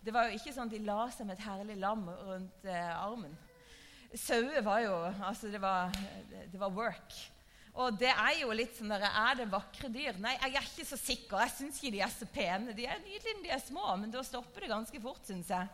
Det 0.00 0.14
var 0.14 0.28
jo 0.28 0.38
ikke 0.38 0.52
sånn 0.54 0.70
at 0.70 0.72
de 0.72 0.80
la 0.86 1.02
seg 1.12 1.28
med 1.28 1.36
et 1.36 1.44
herlig 1.44 1.74
lam 1.76 2.06
rundt 2.08 2.64
eh, 2.64 2.92
armen. 2.96 3.34
Sauer 4.16 4.62
var 4.64 4.80
jo 4.82 4.94
Altså, 5.28 5.50
det 5.52 5.60
var, 5.62 5.92
det 6.30 6.58
var, 6.58 6.72
work. 6.74 7.18
Og 7.74 7.98
det 8.00 8.08
er 8.10 8.40
jo 8.40 8.48
litt 8.56 8.74
sånn 8.78 8.90
der, 8.90 9.04
Er 9.04 9.36
det 9.38 9.50
vakre 9.52 9.90
dyr? 9.92 10.16
Nei, 10.18 10.32
jeg 10.40 10.56
er 10.56 10.70
ikke 10.70 10.88
så 10.88 10.98
sikker. 10.98 11.44
Jeg 11.44 11.54
syns 11.58 11.78
ikke 11.78 11.94
de 11.98 12.02
er 12.06 12.14
så 12.14 12.26
pene. 12.32 12.74
De 12.74 12.88
er 12.88 13.04
nydelige 13.04 13.36
når 13.36 13.44
de 13.44 13.54
er 13.54 13.62
små, 13.62 13.86
men 14.00 14.10
da 14.14 14.24
stopper 14.26 14.64
det 14.64 14.72
ganske 14.72 15.04
fort, 15.04 15.22
syns 15.28 15.52
jeg. 15.52 15.68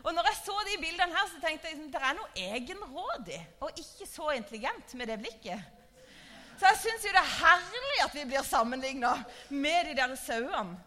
Og 0.00 0.14
når 0.14 0.30
jeg 0.30 0.40
så 0.40 0.56
de 0.64 0.80
bildene 0.80 1.14
her, 1.14 1.28
så 1.28 1.40
tenkte 1.42 1.68
jeg 1.68 1.76
at 1.76 1.78
liksom, 1.78 1.92
det 1.92 2.02
er 2.08 2.16
noe 2.16 2.48
egenrådig 2.56 3.40
og 3.60 3.80
ikke 3.84 4.08
så 4.08 4.32
intelligent 4.38 4.94
med 4.96 5.12
det 5.12 5.20
blikket. 5.20 5.74
Så 6.58 6.66
jeg 6.72 6.80
syns 6.86 7.04
jo 7.06 7.14
det 7.14 7.20
er 7.20 7.34
herlig 7.38 7.98
at 8.02 8.14
vi 8.16 8.28
blir 8.32 8.46
sammenligna 8.46 9.12
med 9.52 9.90
de 9.90 9.98
der 9.98 10.14
sauene. 10.18 10.78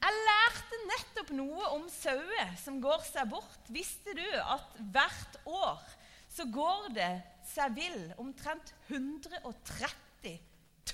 Jeg 0.00 0.20
lærte 0.26 0.78
nettopp 0.88 1.32
noe 1.36 1.66
om 1.76 1.88
sauer 1.92 2.54
som 2.62 2.78
går 2.82 3.02
seg 3.08 3.28
bort. 3.32 3.66
Visste 3.72 4.14
du 4.16 4.26
at 4.40 4.78
hvert 4.94 5.40
år 5.44 5.82
så 6.30 6.46
går 6.48 6.88
det 6.96 7.10
seg 7.50 7.74
vill 7.76 8.04
omtrent 8.22 8.72
130 8.88 10.38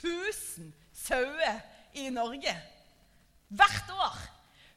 000 0.02 0.72
sauer 0.96 1.60
i 1.94 2.08
Norge? 2.10 2.54
Hvert 3.48 3.92
år. 3.94 4.16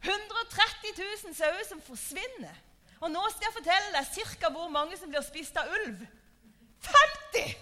130 0.05 0.93
000 1.25 1.35
sauer 1.35 1.65
som 1.67 1.81
forsvinner. 1.83 2.53
Og 2.99 3.11
nå 3.11 3.23
skal 3.31 3.47
jeg 3.47 3.57
fortelle 3.57 3.95
deg 3.95 4.13
cirka 4.13 4.51
hvor 4.53 4.69
mange 4.71 4.97
som 4.99 5.09
blir 5.11 5.25
spist 5.25 5.57
av 5.59 5.71
ulv. 5.79 6.05
50! 6.85 7.57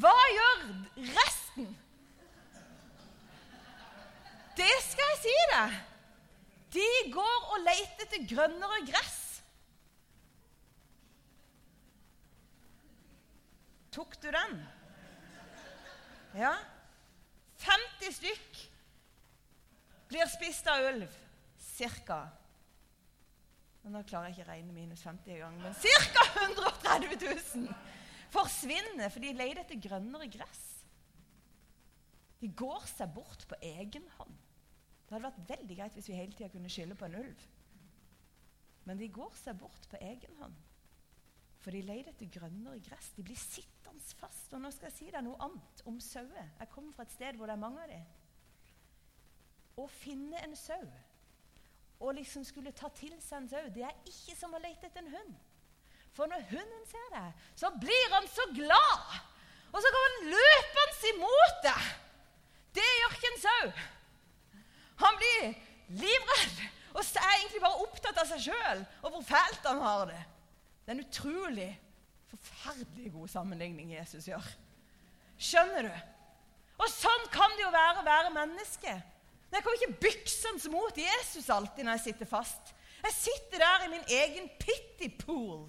Hva 0.00 0.16
gjør 0.32 0.60
resten? 1.10 1.70
Det 4.60 4.76
skal 4.84 5.06
jeg 5.08 5.18
si 5.24 5.34
deg. 5.49 5.49
De 6.70 6.88
går 7.12 7.46
og 7.54 7.64
leter 7.64 8.06
etter 8.06 8.26
grønnere 8.30 8.80
gress. 8.88 9.18
Tok 13.90 14.14
du 14.22 14.28
den? 14.30 14.60
Ja. 16.38 16.54
50 17.60 18.14
stykk 18.20 18.60
blir 20.10 20.30
spist 20.30 20.68
av 20.70 20.86
ulv. 20.92 21.16
Cirka. 21.60 22.22
Nå 23.90 24.02
klarer 24.06 24.30
jeg 24.30 24.38
ikke 24.38 24.46
å 24.46 24.52
regne 24.52 24.74
minus 24.76 25.02
50 25.02 25.32
i 25.34 25.40
gang, 25.40 25.56
men 25.58 25.74
ca. 25.74 26.24
130 26.44 27.16
000 27.24 27.72
forsvinner 28.30 29.10
for 29.10 29.24
de 29.24 29.32
leter 29.34 29.64
etter 29.64 29.80
grønnere 29.82 30.28
gress. 30.30 30.62
De 32.40 32.48
går 32.56 32.86
seg 32.88 33.10
bort 33.16 33.42
på 33.48 33.58
egen 33.72 34.06
hånd. 34.18 34.36
Det 35.10 35.16
hadde 35.16 35.26
vært 35.26 35.48
veldig 35.50 35.76
greit 35.80 35.96
hvis 35.98 36.06
vi 36.06 36.18
hele 36.20 36.36
tida 36.38 36.48
kunne 36.52 36.70
skylde 36.70 36.94
på 36.94 37.08
en 37.08 37.16
ulv. 37.18 37.46
Men 38.86 39.00
de 39.00 39.08
går 39.10 39.32
seg 39.34 39.58
bort 39.58 39.88
på 39.90 39.98
egen 40.06 40.36
hånd. 40.38 40.54
For 41.60 41.74
de 41.74 41.82
leter 41.82 42.14
etter 42.14 42.30
grønnere 42.38 42.78
gress. 42.86 43.10
De 43.16 43.24
blir 43.26 43.36
sittende 43.36 44.14
fast. 44.20 44.54
Og 44.54 44.62
nå 44.62 44.70
skal 44.70 44.86
jeg 44.86 44.96
si 44.96 45.08
deg 45.10 45.26
noe 45.26 45.40
annet 45.42 45.82
om 45.90 45.98
sauer. 46.00 46.54
Jeg 46.60 46.70
kommer 46.70 46.94
fra 46.94 47.08
et 47.08 47.16
sted 47.18 47.36
hvor 47.36 47.50
det 47.50 47.58
er 47.58 47.64
mange 47.64 47.82
av 47.82 47.90
dem. 47.90 48.06
Å 49.82 49.88
finne 49.98 50.46
en 50.46 50.54
sau 50.58 50.84
og 52.00 52.14
liksom 52.16 52.46
skulle 52.48 52.72
ta 52.72 52.88
til 52.96 53.12
seg 53.20 53.42
en 53.42 53.48
sau, 53.50 53.66
det 53.74 53.82
er 53.84 53.96
ikke 54.08 54.32
som 54.38 54.54
å 54.56 54.60
lete 54.62 54.88
etter 54.88 55.02
en 55.02 55.12
hund. 55.12 55.34
For 56.16 56.30
når 56.30 56.46
hunden 56.48 56.86
ser 56.88 57.10
deg, 57.12 57.42
så 57.60 57.68
blir 57.76 58.14
han 58.14 58.28
så 58.32 58.46
glad. 58.56 59.18
Og 59.68 59.82
så 59.84 59.92
kommer 59.94 60.14
han 60.14 60.30
løpende 60.32 61.10
imot 61.10 61.60
deg. 61.66 61.90
Det 62.80 62.86
gjør 62.86 63.16
ikke 63.18 63.32
en 63.34 63.42
sau. 63.44 63.74
Han 65.04 65.20
blir 65.20 65.52
livredd 66.00 66.64
og 66.90 67.04
er 67.04 67.36
egentlig 67.36 67.62
bare 67.62 67.84
opptatt 67.84 68.18
av 68.18 68.19
seg 68.30 68.48
sjøl 68.48 68.82
og 69.02 69.14
hvor 69.14 69.24
fælt 69.26 69.66
han 69.68 69.82
har 69.82 70.06
det. 70.10 70.20
Det 70.80 70.92
er 70.92 70.98
en 70.98 71.06
utrolig 71.06 71.70
forferdelig 72.30 73.12
god 73.12 73.28
sammenligning 73.28 73.92
Jesus 73.94 74.28
gjør. 74.30 74.46
Skjønner 75.40 75.88
du? 75.88 75.94
Og 76.80 76.88
sånn 76.92 77.26
kan 77.34 77.52
det 77.56 77.64
jo 77.64 77.72
være 77.74 78.00
å 78.00 78.06
være 78.06 78.34
menneske. 78.34 78.92
Men 79.50 79.58
jeg 79.58 79.66
kommer 79.66 79.80
ikke 79.80 80.02
byksende 80.06 80.72
mot 80.72 80.98
Jesus 81.00 81.50
alltid 81.52 81.84
når 81.84 81.98
jeg 81.98 82.06
sitter 82.08 82.30
fast. 82.30 82.72
Jeg 83.00 83.16
sitter 83.16 83.62
der 83.64 83.84
i 83.86 83.92
min 83.94 84.10
egen 84.16 84.50
pity 84.60 85.08
pool 85.22 85.64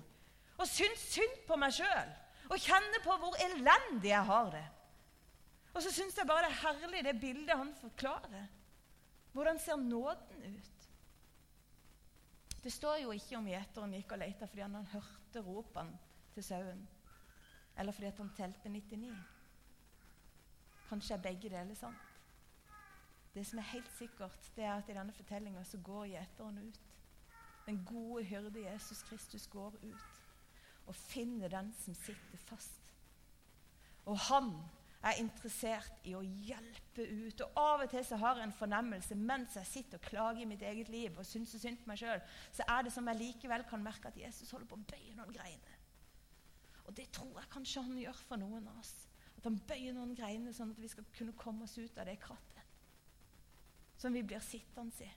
og 0.62 0.68
syns 0.70 1.02
synd 1.16 1.40
på 1.48 1.58
meg 1.58 1.74
sjøl 1.74 2.12
og 2.52 2.60
kjenner 2.60 3.04
på 3.06 3.16
hvor 3.18 3.38
elendig 3.46 4.12
jeg 4.12 4.28
har 4.28 4.50
det. 4.54 4.66
Og 5.72 5.84
så 5.84 5.94
syns 5.94 6.18
jeg 6.20 6.28
bare 6.28 6.50
det 6.50 6.52
er 6.52 6.62
herlig, 6.66 7.04
det 7.06 7.20
bildet 7.22 7.56
han 7.56 7.72
forklarer. 7.80 8.50
Hvordan 9.32 9.60
ser 9.64 9.80
nåden 9.80 10.44
ut? 10.44 10.81
Det 12.64 12.72
står 12.72 13.02
jo 13.02 13.12
ikke 13.12 13.38
om 13.38 13.48
gjeteren 13.50 13.94
gikk 13.98 14.14
og 14.14 14.22
lette 14.22 14.48
fordi 14.48 14.62
han 14.62 14.90
hørte 14.94 15.42
ropene 15.46 15.98
til 16.36 16.46
sauen, 16.46 16.84
eller 17.78 17.96
fordi 17.96 18.12
han 18.18 18.34
telte 18.38 18.70
99. 18.70 19.16
Kanskje 20.90 21.16
er 21.16 21.24
begge 21.26 21.50
deler 21.50 21.76
sant. 21.76 22.08
Det 23.34 23.46
som 23.48 23.60
er 23.60 23.70
helt 23.72 23.92
sikkert, 23.98 24.52
det 24.56 24.64
er 24.64 24.74
at 24.76 24.90
i 24.90 24.96
denne 24.96 25.14
fortellinga 25.16 25.64
så 25.64 25.80
går 25.84 26.10
gjeteren 26.12 26.58
ut. 26.68 26.80
Den 27.66 27.86
gode 27.86 28.24
hyrde 28.28 28.66
Jesus 28.66 29.04
Kristus 29.08 29.48
går 29.48 29.78
ut 29.82 30.22
og 30.86 30.96
finner 30.96 31.48
den 31.48 31.74
som 31.78 31.96
sitter 31.96 32.38
fast. 32.38 32.94
Og 34.06 34.20
han 34.20 34.52
er 35.02 35.20
interessert 35.22 36.06
i 36.06 36.14
å 36.14 36.22
hjelpe 36.22 37.06
ut. 37.06 37.42
Og 37.42 37.58
Av 37.58 37.84
og 37.84 37.90
til 37.90 38.04
så 38.06 38.20
har 38.22 38.38
jeg 38.38 38.50
en 38.50 38.58
fornemmelse 38.58 39.18
mens 39.18 39.58
jeg 39.58 39.70
sitter 39.70 39.98
og 39.98 40.06
klager 40.06 40.44
i 40.44 40.50
mitt 40.50 40.62
eget 40.66 40.92
liv 40.94 41.18
og 41.18 41.26
syns 41.26 41.56
synd 41.58 41.82
på 41.82 41.90
meg 41.90 42.02
sjøl, 42.02 42.22
så 42.54 42.68
er 42.70 42.86
det 42.86 42.94
som 42.94 43.08
jeg 43.10 43.22
likevel 43.22 43.66
kan 43.70 43.84
merke 43.84 44.12
at 44.12 44.20
Jesus 44.20 44.52
holder 44.54 44.70
på 44.70 44.78
å 44.78 44.90
bøye 44.94 45.16
noen 45.18 45.34
greiner. 45.34 45.80
Og 46.86 46.94
det 46.98 47.08
tror 47.16 47.40
jeg 47.40 47.54
kanskje 47.54 47.86
han 47.88 47.98
gjør 48.04 48.22
for 48.28 48.42
noen 48.42 48.68
av 48.70 48.78
oss. 48.82 48.94
At 49.38 49.48
han 49.50 49.58
bøyer 49.68 49.96
noen 49.98 50.14
greiner 50.18 50.54
sånn 50.54 50.74
at 50.76 50.82
vi 50.82 50.90
skal 50.92 51.08
kunne 51.18 51.38
komme 51.38 51.66
oss 51.66 51.78
ut 51.80 51.98
av 51.98 52.06
det 52.06 52.20
krattet 52.22 52.50
som 54.02 54.14
vi 54.14 54.24
blir 54.26 54.42
sittende 54.42 55.06
i. 55.06 55.10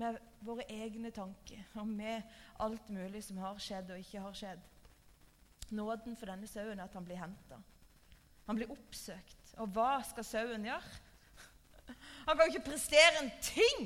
Med 0.00 0.18
våre 0.44 0.66
egne 0.70 1.10
tanker 1.10 1.64
og 1.80 1.88
med 1.88 2.22
alt 2.62 2.88
mulig 2.92 3.24
som 3.24 3.40
har 3.42 3.58
skjedd 3.58 3.90
og 3.90 4.02
ikke 4.02 4.22
har 4.22 4.36
skjedd. 4.36 4.66
Nåden 5.74 6.16
for 6.18 6.30
denne 6.30 6.48
sauen 6.50 6.78
er 6.78 6.84
at 6.84 6.96
han 6.98 7.06
blir 7.06 7.18
henta. 7.18 7.58
Han 8.50 8.58
blir 8.58 8.70
oppsøkt. 8.74 9.52
Og 9.62 9.70
hva 9.70 10.00
skal 10.02 10.26
sauen 10.26 10.64
gjøre? 10.66 10.94
Han 12.26 12.34
kan 12.34 12.40
jo 12.42 12.50
ikke 12.50 12.70
prestere 12.72 13.20
en 13.20 13.30
ting. 13.44 13.84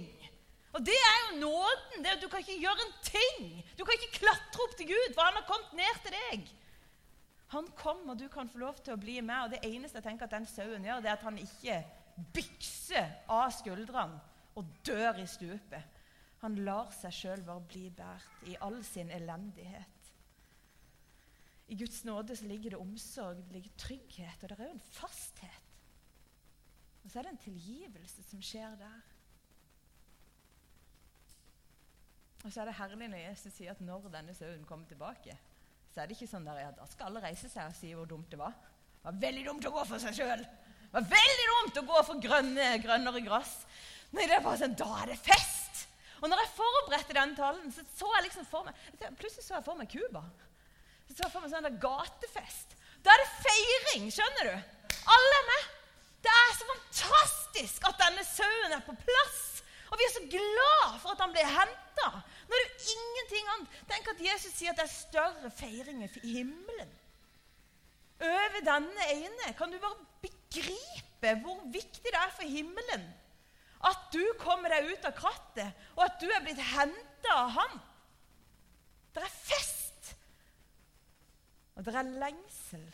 Og 0.73 0.80
det 0.87 0.94
er 0.97 1.18
jo 1.21 1.40
nåden. 1.42 2.00
det 2.00 2.14
at 2.14 2.23
Du 2.23 2.30
kan 2.33 2.40
ikke 2.40 2.56
gjøre 2.62 2.87
en 2.87 2.94
ting. 3.04 3.42
Du 3.78 3.85
kan 3.85 3.99
ikke 3.99 4.23
klatre 4.23 4.64
opp 4.64 4.76
til 4.78 4.88
Gud, 4.88 5.12
for 5.12 5.23
han 5.26 5.37
har 5.37 5.44
kommet 5.50 5.76
ned 5.76 6.00
til 6.06 6.16
deg. 6.16 6.49
Han 7.52 7.68
kom, 7.76 8.09
og 8.09 8.18
du 8.18 8.25
kan 8.28 8.49
få 8.49 8.59
lov 8.59 8.80
til 8.80 8.97
å 8.97 9.00
bli 9.00 9.21
med. 9.21 9.37
Og 9.44 9.52
det 9.52 9.61
eneste 9.68 10.00
jeg 10.00 10.09
tenker 10.09 10.26
at 10.30 10.37
den 10.38 10.49
sauen 10.49 10.88
gjør, 10.88 11.04
det 11.04 11.12
er 11.12 11.18
at 11.18 11.28
han 11.28 11.38
ikke 11.44 11.78
bykser 12.33 13.12
av 13.28 13.52
skuldrene 13.52 14.21
og 14.56 14.73
dør 14.87 15.21
i 15.21 15.28
stupet. 15.28 16.00
Han 16.40 16.56
lar 16.64 16.88
seg 16.97 17.12
sjøl 17.12 17.44
bare 17.44 17.68
bli 17.68 17.90
båret 17.92 18.49
i 18.49 18.56
all 18.64 18.80
sin 18.85 19.12
elendighet. 19.12 19.93
I 21.68 21.76
Guds 21.80 22.02
nåde 22.04 22.37
så 22.37 22.44
ligger 22.44 22.75
det 22.75 22.80
omsorg, 22.80 23.37
det 23.37 23.56
ligger 23.56 23.78
trygghet, 23.80 24.42
og 24.42 24.49
det 24.50 24.59
er 24.59 24.68
jo 24.68 24.76
en 24.76 24.88
fasthet. 24.92 25.71
Og 27.04 27.11
så 27.11 27.18
er 27.18 27.26
det 27.26 27.33
en 27.35 27.44
tilgivelse 27.44 28.25
som 28.28 28.42
skjer 28.44 28.76
der. 28.80 29.00
Og 32.44 32.52
så 32.52 32.61
er 32.61 32.68
det 32.68 32.76
herlig 32.76 33.09
når 33.09 33.23
Jesus 33.30 33.56
sier 33.56 33.73
at 33.73 33.80
når 33.80 34.11
denne 34.12 34.35
sauen 34.37 34.64
kommer 34.68 34.88
tilbake, 34.88 35.37
så 35.94 36.02
er 36.02 36.09
det 36.09 36.18
ikke 36.18 36.28
sånn 36.28 36.44
der, 36.44 36.61
ja, 36.61 36.71
da 36.76 36.85
skal 36.90 37.09
alle 37.09 37.23
reise 37.25 37.49
seg 37.49 37.71
og 37.71 37.76
si 37.78 37.92
hvor 37.97 38.09
dumt 38.11 38.28
det 38.33 38.40
var. 38.40 38.52
Det 38.52 39.06
var 39.09 39.21
veldig 39.23 39.44
dumt 39.47 39.68
å 39.68 39.73
gå 39.73 39.85
for 39.88 40.02
seg 40.02 40.16
sjøl. 40.18 40.44
Det 40.44 40.94
var 40.99 41.09
veldig 41.12 41.47
dumt 41.50 41.80
å 41.80 41.87
gå 41.88 42.00
for 42.09 42.25
grønne, 42.25 42.68
grønnere 42.85 43.23
gress. 43.25 43.54
Nei, 44.14 44.26
det 44.28 44.37
er 44.37 44.44
bare 44.44 44.61
sånn, 44.61 44.76
Da 44.78 44.90
er 45.00 45.14
det 45.14 45.21
fest! 45.23 45.85
Og 46.21 46.30
når 46.30 46.40
jeg 46.40 46.52
forberedte 46.56 47.16
den 47.16 47.35
talen, 47.37 47.73
så 47.75 47.85
så 47.97 48.09
jeg 48.16 48.26
liksom 48.28 48.47
for 48.49 48.64
meg 48.64 48.76
Plutselig 49.18 49.44
så 49.44 49.56
jeg 49.59 49.66
for 49.66 49.76
meg 49.80 49.90
Cuba. 49.92 50.23
Så 51.12 51.28
får 51.30 51.44
meg 51.44 51.52
sånn 51.52 51.66
der 51.66 51.80
gatefest. 51.82 52.75
Da 53.04 53.12
er 53.12 53.23
det 53.23 53.42
feiring, 53.44 54.06
skjønner 54.12 54.49
du? 54.49 54.54
Alle 55.14 55.40
er 55.40 55.49
med. 55.50 55.73
Det 56.25 56.32
er 56.32 56.54
så 56.56 56.68
fantastisk 56.70 57.88
at 57.90 58.00
denne 58.00 58.25
sauen 58.26 58.75
er 58.75 58.84
på 58.87 58.96
plass. 59.02 59.42
Og 59.92 60.00
vi 60.00 60.06
er 60.06 60.14
så 60.14 60.23
glad 60.32 60.94
for 61.02 61.12
at 61.12 61.23
han 61.23 61.34
blir 61.34 61.50
henta. 61.54 62.08
Nå 62.49 62.56
er 62.56 62.62
det 62.64 62.87
jo 62.88 62.94
ingenting 62.96 63.50
annet. 63.54 63.80
Tenk 63.90 64.08
at 64.14 64.23
Jesus 64.25 64.56
sier 64.56 64.73
at 64.73 64.80
det 64.80 64.88
er 64.88 64.94
større 64.94 65.52
feiringer 65.54 66.16
i 66.25 66.38
himmelen. 66.40 66.94
Over 68.25 68.64
denne 68.64 69.11
ene 69.12 69.52
kan 69.58 69.70
du 69.70 69.76
bare 69.82 70.00
begripe 70.25 71.37
hvor 71.44 71.61
viktig 71.75 72.08
det 72.08 72.18
er 72.18 72.32
for 72.34 72.49
himmelen 72.49 73.04
at 73.84 74.04
du 74.14 74.23
kommer 74.40 74.73
deg 74.73 74.92
ut 74.92 75.08
av 75.08 75.14
krattet, 75.16 75.82
og 75.96 76.06
at 76.06 76.20
du 76.20 76.28
er 76.30 76.44
blitt 76.44 76.61
henta 76.73 77.34
av 77.37 77.50
han. 77.58 77.80
Det 79.14 79.23
er 79.23 79.34
fest, 79.34 79.83
og 81.75 81.85
det 81.85 81.95
er 81.99 82.12
lengsel 82.23 82.85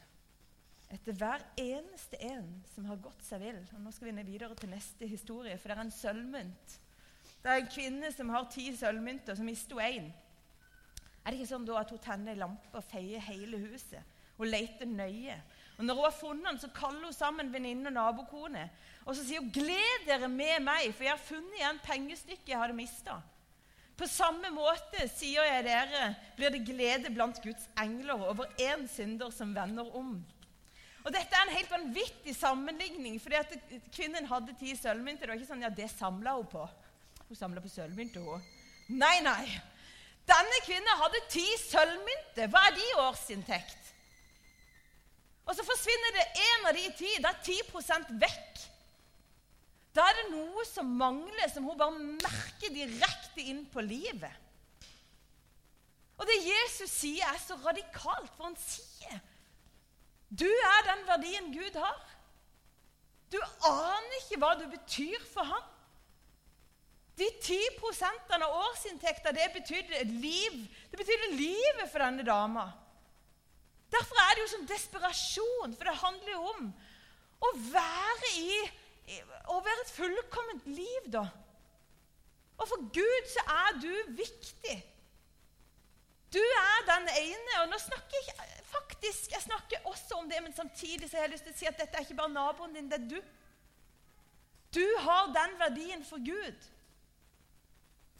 etter 0.90 1.14
hver 1.14 1.42
eneste 1.60 2.18
en 2.26 2.48
som 2.72 2.86
har 2.90 2.98
gått 3.02 3.22
seg 3.22 3.42
vill. 3.44 3.60
Og 3.76 3.82
Nå 3.84 3.92
skal 3.94 4.08
vi 4.08 4.14
ned 4.16 4.26
videre 4.26 4.56
til 4.58 4.72
neste 4.72 5.06
historie, 5.06 5.58
for 5.58 5.70
det 5.70 5.76
er 5.76 5.84
en 5.84 5.94
sølvmynt. 5.94 6.78
Det 7.40 7.50
er 7.50 7.60
en 7.60 7.70
kvinne 7.72 8.10
som 8.12 8.32
har 8.34 8.48
ti 8.52 8.66
sølvmynter, 8.76 9.36
som 9.38 9.46
mister 9.48 9.78
hun 9.78 9.84
én. 9.86 10.10
Er 11.20 11.30
det 11.30 11.38
ikke 11.38 11.52
sånn 11.52 11.68
da 11.68 11.78
at 11.78 11.92
hun 11.92 12.02
tenner 12.02 12.34
ei 12.34 12.40
lampe 12.40 12.80
og 12.80 12.86
feier 12.88 13.22
hele 13.28 13.60
huset? 13.68 14.16
Hun 14.40 14.48
leter 14.48 14.88
nøye. 14.88 15.36
Og 15.78 15.84
Når 15.84 15.94
hun 15.94 16.04
har 16.04 16.16
funnet 16.16 16.48
den, 16.48 16.58
så 16.60 16.68
kaller 16.74 17.04
hun 17.04 17.12
sammen 17.16 17.52
venninne 17.52 17.88
og 17.88 17.96
nabokone. 17.96 18.64
Og 19.04 19.16
så 19.16 19.24
sier 19.24 19.40
hun, 19.40 19.50
'Gled 19.52 20.06
dere 20.06 20.28
med 20.28 20.64
meg, 20.64 20.94
for 20.94 21.04
jeg 21.04 21.12
har 21.12 21.22
funnet 21.24 21.56
igjen 21.56 21.80
pengestykket 21.84 22.48
jeg 22.48 22.58
hadde 22.58 22.76
mista.' 22.76 23.20
På 24.00 24.08
samme 24.08 24.48
måte, 24.54 25.04
sier 25.12 25.44
jeg 25.44 25.64
dere, 25.66 26.14
blir 26.38 26.54
det 26.54 26.62
glede 26.64 27.10
blant 27.12 27.36
Guds 27.44 27.66
engler 27.82 28.22
over 28.30 28.48
én 28.56 28.86
synder 28.88 29.28
som 29.34 29.52
vender 29.52 29.90
om. 29.96 30.14
Og 31.04 31.12
Dette 31.12 31.36
er 31.36 31.44
en 31.44 31.52
helt 31.52 31.72
vanvittig 31.72 32.32
sammenligning, 32.36 33.18
fordi 33.20 33.36
at 33.36 33.52
kvinnen 33.92 34.28
hadde 34.28 34.56
ti 34.60 34.72
sølvmynter. 34.76 35.26
Det 35.26 35.32
var 35.34 35.40
ikke 35.40 35.50
sånn, 35.50 35.66
ja, 35.66 35.72
det 35.72 35.90
samla 35.92 36.36
hun 36.38 36.48
på. 36.48 36.64
Hun 37.28 37.36
samla 37.36 37.60
på 37.64 37.72
sølvmynter, 37.72 38.24
hun. 38.24 38.48
Nei, 39.00 39.18
nei. 39.24 39.44
Denne 40.28 40.64
kvinnen 40.64 41.00
hadde 41.02 41.22
ti 41.32 41.44
sølvmynter. 41.66 42.48
Hva 42.52 42.64
er 42.68 42.76
de 42.76 42.88
årsinntekt? 43.04 43.92
Og 45.44 45.56
så 45.56 45.64
forsvinner 45.66 46.16
det 46.16 46.26
én 46.46 46.68
av 46.70 46.76
de 46.76 46.88
ti. 46.96 47.12
Det 47.20 47.30
er 47.30 47.40
10% 47.48 48.12
vekk. 48.24 48.64
Da 49.94 50.04
er 50.06 50.20
det 50.20 50.28
noe 50.30 50.64
som 50.68 50.90
mangler, 51.00 51.48
som 51.50 51.66
hun 51.66 51.78
bare 51.78 51.98
merker 51.98 52.70
direkte 52.74 53.42
inn 53.42 53.64
på 53.70 53.82
livet. 53.82 54.30
Og 56.20 56.28
det 56.28 56.36
Jesus 56.44 56.92
sier, 56.92 57.26
er 57.26 57.40
så 57.40 57.56
radikalt, 57.64 58.30
for 58.36 58.50
han 58.50 58.58
sier 58.60 59.18
du 60.30 60.46
er 60.46 60.84
den 60.86 61.00
verdien 61.08 61.48
Gud 61.50 61.74
har. 61.74 62.02
Du 63.34 63.38
aner 63.66 64.18
ikke 64.20 64.38
hva 64.38 64.52
du 64.58 64.68
betyr 64.70 65.24
for 65.26 65.46
ham. 65.46 65.64
De 67.18 67.26
10% 67.42 68.30
av 68.36 68.44
årsinntekta, 68.46 69.32
det 69.34 69.48
betydde 69.56 70.04
liv. 70.22 70.60
Det 70.92 71.00
betydde 71.00 71.32
livet 71.34 71.90
for 71.90 72.02
denne 72.04 72.24
dama. 72.26 72.68
Derfor 73.90 74.22
er 74.22 74.36
det 74.36 74.44
jo 74.44 74.52
som 74.54 74.68
desperasjon, 74.70 75.74
for 75.74 75.90
det 75.90 75.98
handler 75.98 76.32
jo 76.36 76.44
om 76.54 76.70
å 77.42 77.50
være 77.72 78.30
i 78.38 78.54
Være 79.10 79.82
et 79.84 79.92
fullkomment 79.92 80.66
liv, 80.66 81.10
da. 81.12 81.26
Og 82.60 82.68
for 82.68 82.86
Gud 82.94 83.28
så 83.32 83.42
er 83.48 83.76
du 83.82 83.92
viktig. 84.16 84.76
Du 86.32 86.38
er 86.38 86.86
den 86.90 87.08
ene. 87.18 87.60
Og 87.62 87.68
nå 87.72 87.78
snakker 87.82 88.26
jeg 88.28 88.48
faktisk 88.70 89.32
jeg 89.34 89.42
snakker 89.42 89.86
også 89.90 90.20
om 90.20 90.28
det, 90.30 90.42
men 90.42 90.54
samtidig 90.54 91.10
så 91.10 91.16
har 91.16 91.26
jeg 91.26 91.34
lyst 91.34 91.48
til 91.48 91.54
å 91.54 91.58
si 91.58 91.70
at 91.70 91.80
dette 91.80 91.98
er 91.98 92.06
ikke 92.06 92.18
bare 92.20 92.34
naboen 92.34 92.76
din, 92.76 92.90
det 92.90 93.00
er 93.00 93.08
du. 93.10 93.20
Du 94.74 94.84
har 95.02 95.32
den 95.34 95.56
verdien 95.58 96.04
for 96.06 96.22
Gud. 96.22 96.68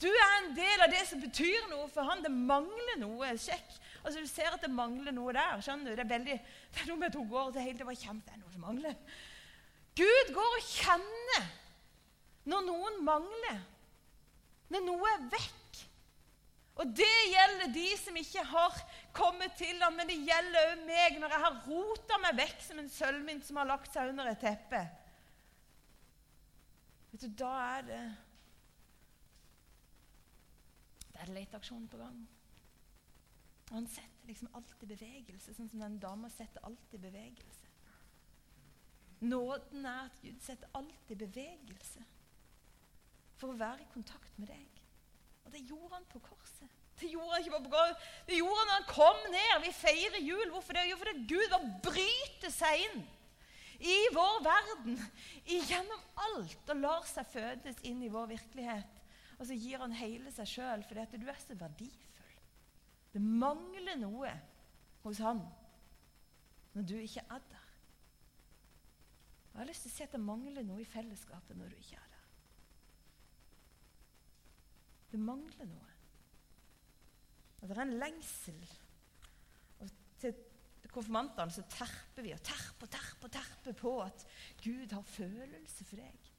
Du 0.03 0.09
er 0.09 0.37
en 0.41 0.55
del 0.57 0.83
av 0.83 0.91
det 0.91 1.03
som 1.07 1.21
betyr 1.21 1.69
noe 1.71 1.87
for 1.93 2.09
han. 2.09 2.23
Det 2.25 2.33
mangler 2.33 2.97
noe. 2.99 3.35
Sjekk. 3.39 3.77
Altså, 4.01 4.23
Du 4.25 4.27
ser 4.27 4.49
at 4.55 4.63
det 4.65 4.73
mangler 4.73 5.13
noe 5.13 5.35
der. 5.37 5.61
skjønner 5.61 5.93
du? 5.93 5.97
Det 5.97 6.07
er, 6.07 6.15
veldig, 6.15 6.39
det 6.73 6.83
er 6.83 6.89
noe 6.89 7.03
med 7.03 7.11
at 7.13 7.19
hun 7.21 7.29
går 7.29 7.53
til 7.53 7.67
hele 7.67 7.77
tiden 7.77 7.91
var 7.91 8.01
kjempe, 8.01 8.31
det 8.31 8.39
er 8.39 8.41
noe 8.41 8.55
som 8.55 8.65
mangler. 8.65 8.97
Gud 9.99 10.35
går 10.35 10.57
og 10.59 10.69
kjenner 10.69 11.49
når 12.51 12.67
noen 12.67 13.01
mangler, 13.05 13.59
når 14.71 14.85
noe 14.87 15.11
er 15.15 15.27
vekk. 15.33 15.81
Og 16.81 16.93
det 16.97 17.17
gjelder 17.29 17.73
de 17.75 17.89
som 18.01 18.17
ikke 18.17 18.45
har 18.53 18.79
kommet 19.17 19.53
til 19.59 19.83
ham, 19.83 19.99
men 19.99 20.09
det 20.09 20.17
gjelder 20.25 20.71
òg 20.71 20.85
meg 20.87 21.19
når 21.21 21.35
jeg 21.35 21.45
har 21.45 21.61
rota 21.67 22.19
meg 22.23 22.39
vekk 22.39 22.65
som 22.65 22.81
en 22.81 22.91
sølvmynt 22.95 23.47
som 23.47 23.61
har 23.61 23.69
lagt 23.69 23.93
seg 23.93 24.13
under 24.13 24.31
et 24.31 24.41
teppe. 24.41 24.81
Vet 27.11 27.27
du, 27.27 27.29
Da 27.43 27.51
er 27.77 27.89
det 27.91 28.03
Da 31.11 31.21
er 31.21 31.27
det 31.27 31.35
leteaksjon 31.37 31.89
på 31.91 32.01
gang. 32.01 32.21
Og 33.71 33.75
han 33.77 33.91
setter 33.91 34.31
liksom 34.31 34.55
alt 34.55 34.73
i 34.83 34.89
bevegelse, 34.89 35.53
sånn 35.55 35.69
som 35.69 35.83
den 35.83 35.99
dama 36.01 36.31
setter 36.33 36.65
alt 36.65 36.95
i 36.97 37.03
bevegelse. 37.03 37.70
Nåden 39.21 39.87
er 39.87 40.07
at 40.07 40.21
Gud 40.23 40.41
setter 40.41 40.69
alt 40.75 41.13
i 41.13 41.19
bevegelse 41.19 42.05
for 43.41 43.53
å 43.53 43.61
være 43.61 43.85
i 43.85 43.93
kontakt 43.93 44.37
med 44.41 44.49
deg. 44.53 44.83
Og 45.45 45.53
det 45.53 45.65
gjorde 45.69 45.95
han 45.97 46.07
på 46.09 46.21
korset. 46.25 46.77
Det 47.01 47.09
gjorde 47.09 47.33
han 47.33 47.45
ikke 47.45 47.55
bare 47.57 47.65
på 47.67 47.73
korset. 47.75 48.09
Det 48.29 48.37
gjorde 48.39 48.59
han 48.61 48.71
når 48.71 48.79
han 48.79 48.91
kom 48.91 49.23
ned. 49.33 49.55
Vi 49.65 49.73
feirer 49.77 50.21
jul. 50.25 50.51
Hvorfor 50.53 50.77
det? 50.77 50.87
Jo, 50.91 50.99
fordi 51.01 51.25
Gud 51.33 51.53
var 51.53 51.67
bryter 51.85 52.53
seg 52.55 52.85
inn 52.87 53.03
i 53.81 53.97
vår 54.13 54.43
verden 54.45 54.99
gjennom 55.49 56.03
alt 56.27 56.73
og 56.73 56.83
lar 56.83 57.07
seg 57.09 57.29
fødes 57.33 57.81
inn 57.89 58.03
i 58.05 58.13
vår 58.13 58.29
virkelighet. 58.35 58.99
Og 59.41 59.49
så 59.49 59.57
gir 59.57 59.81
han 59.81 59.97
hele 59.97 60.33
seg 60.35 60.49
sjøl 60.49 60.85
fordi 60.85 61.05
at 61.07 61.17
du 61.17 61.25
er 61.33 61.41
så 61.41 61.57
verdifull. 61.57 62.37
Det 63.11 63.23
mangler 63.25 63.97
noe 64.01 64.35
hos 65.05 65.23
han 65.25 65.41
når 66.77 66.87
du 66.87 66.97
ikke 67.01 67.25
er 67.25 67.41
der. 67.51 67.60
Jeg 69.51 69.59
har 69.59 69.69
lyst 69.69 69.85
til 69.87 69.91
å 69.91 69.95
si 69.97 70.05
at 70.07 70.15
det 70.15 70.23
mangler 70.23 70.67
noe 70.67 70.83
i 70.83 70.89
fellesskapet 70.89 71.59
når 71.59 71.73
du 71.73 71.79
ikke 71.81 71.99
er 71.99 72.13
der. 72.15 72.29
Det 75.11 75.21
mangler 75.21 75.69
noe. 75.69 75.97
Og 77.61 77.69
det 77.69 77.77
er 77.77 77.83
en 77.83 77.99
lengsel. 78.01 78.61
Og 79.83 79.91
til 80.23 80.37
konfirmantene 80.91 81.55
så 81.55 81.65
terper 81.71 82.25
vi 82.25 82.35
og 82.35 82.43
terper 82.47 82.89
og 82.89 82.93
terper, 82.95 83.33
terper 83.37 83.77
på 83.79 83.95
at 84.03 84.27
Gud 84.63 84.95
har 84.97 85.07
følelse 85.07 85.87
for 85.87 86.01
deg. 86.01 86.31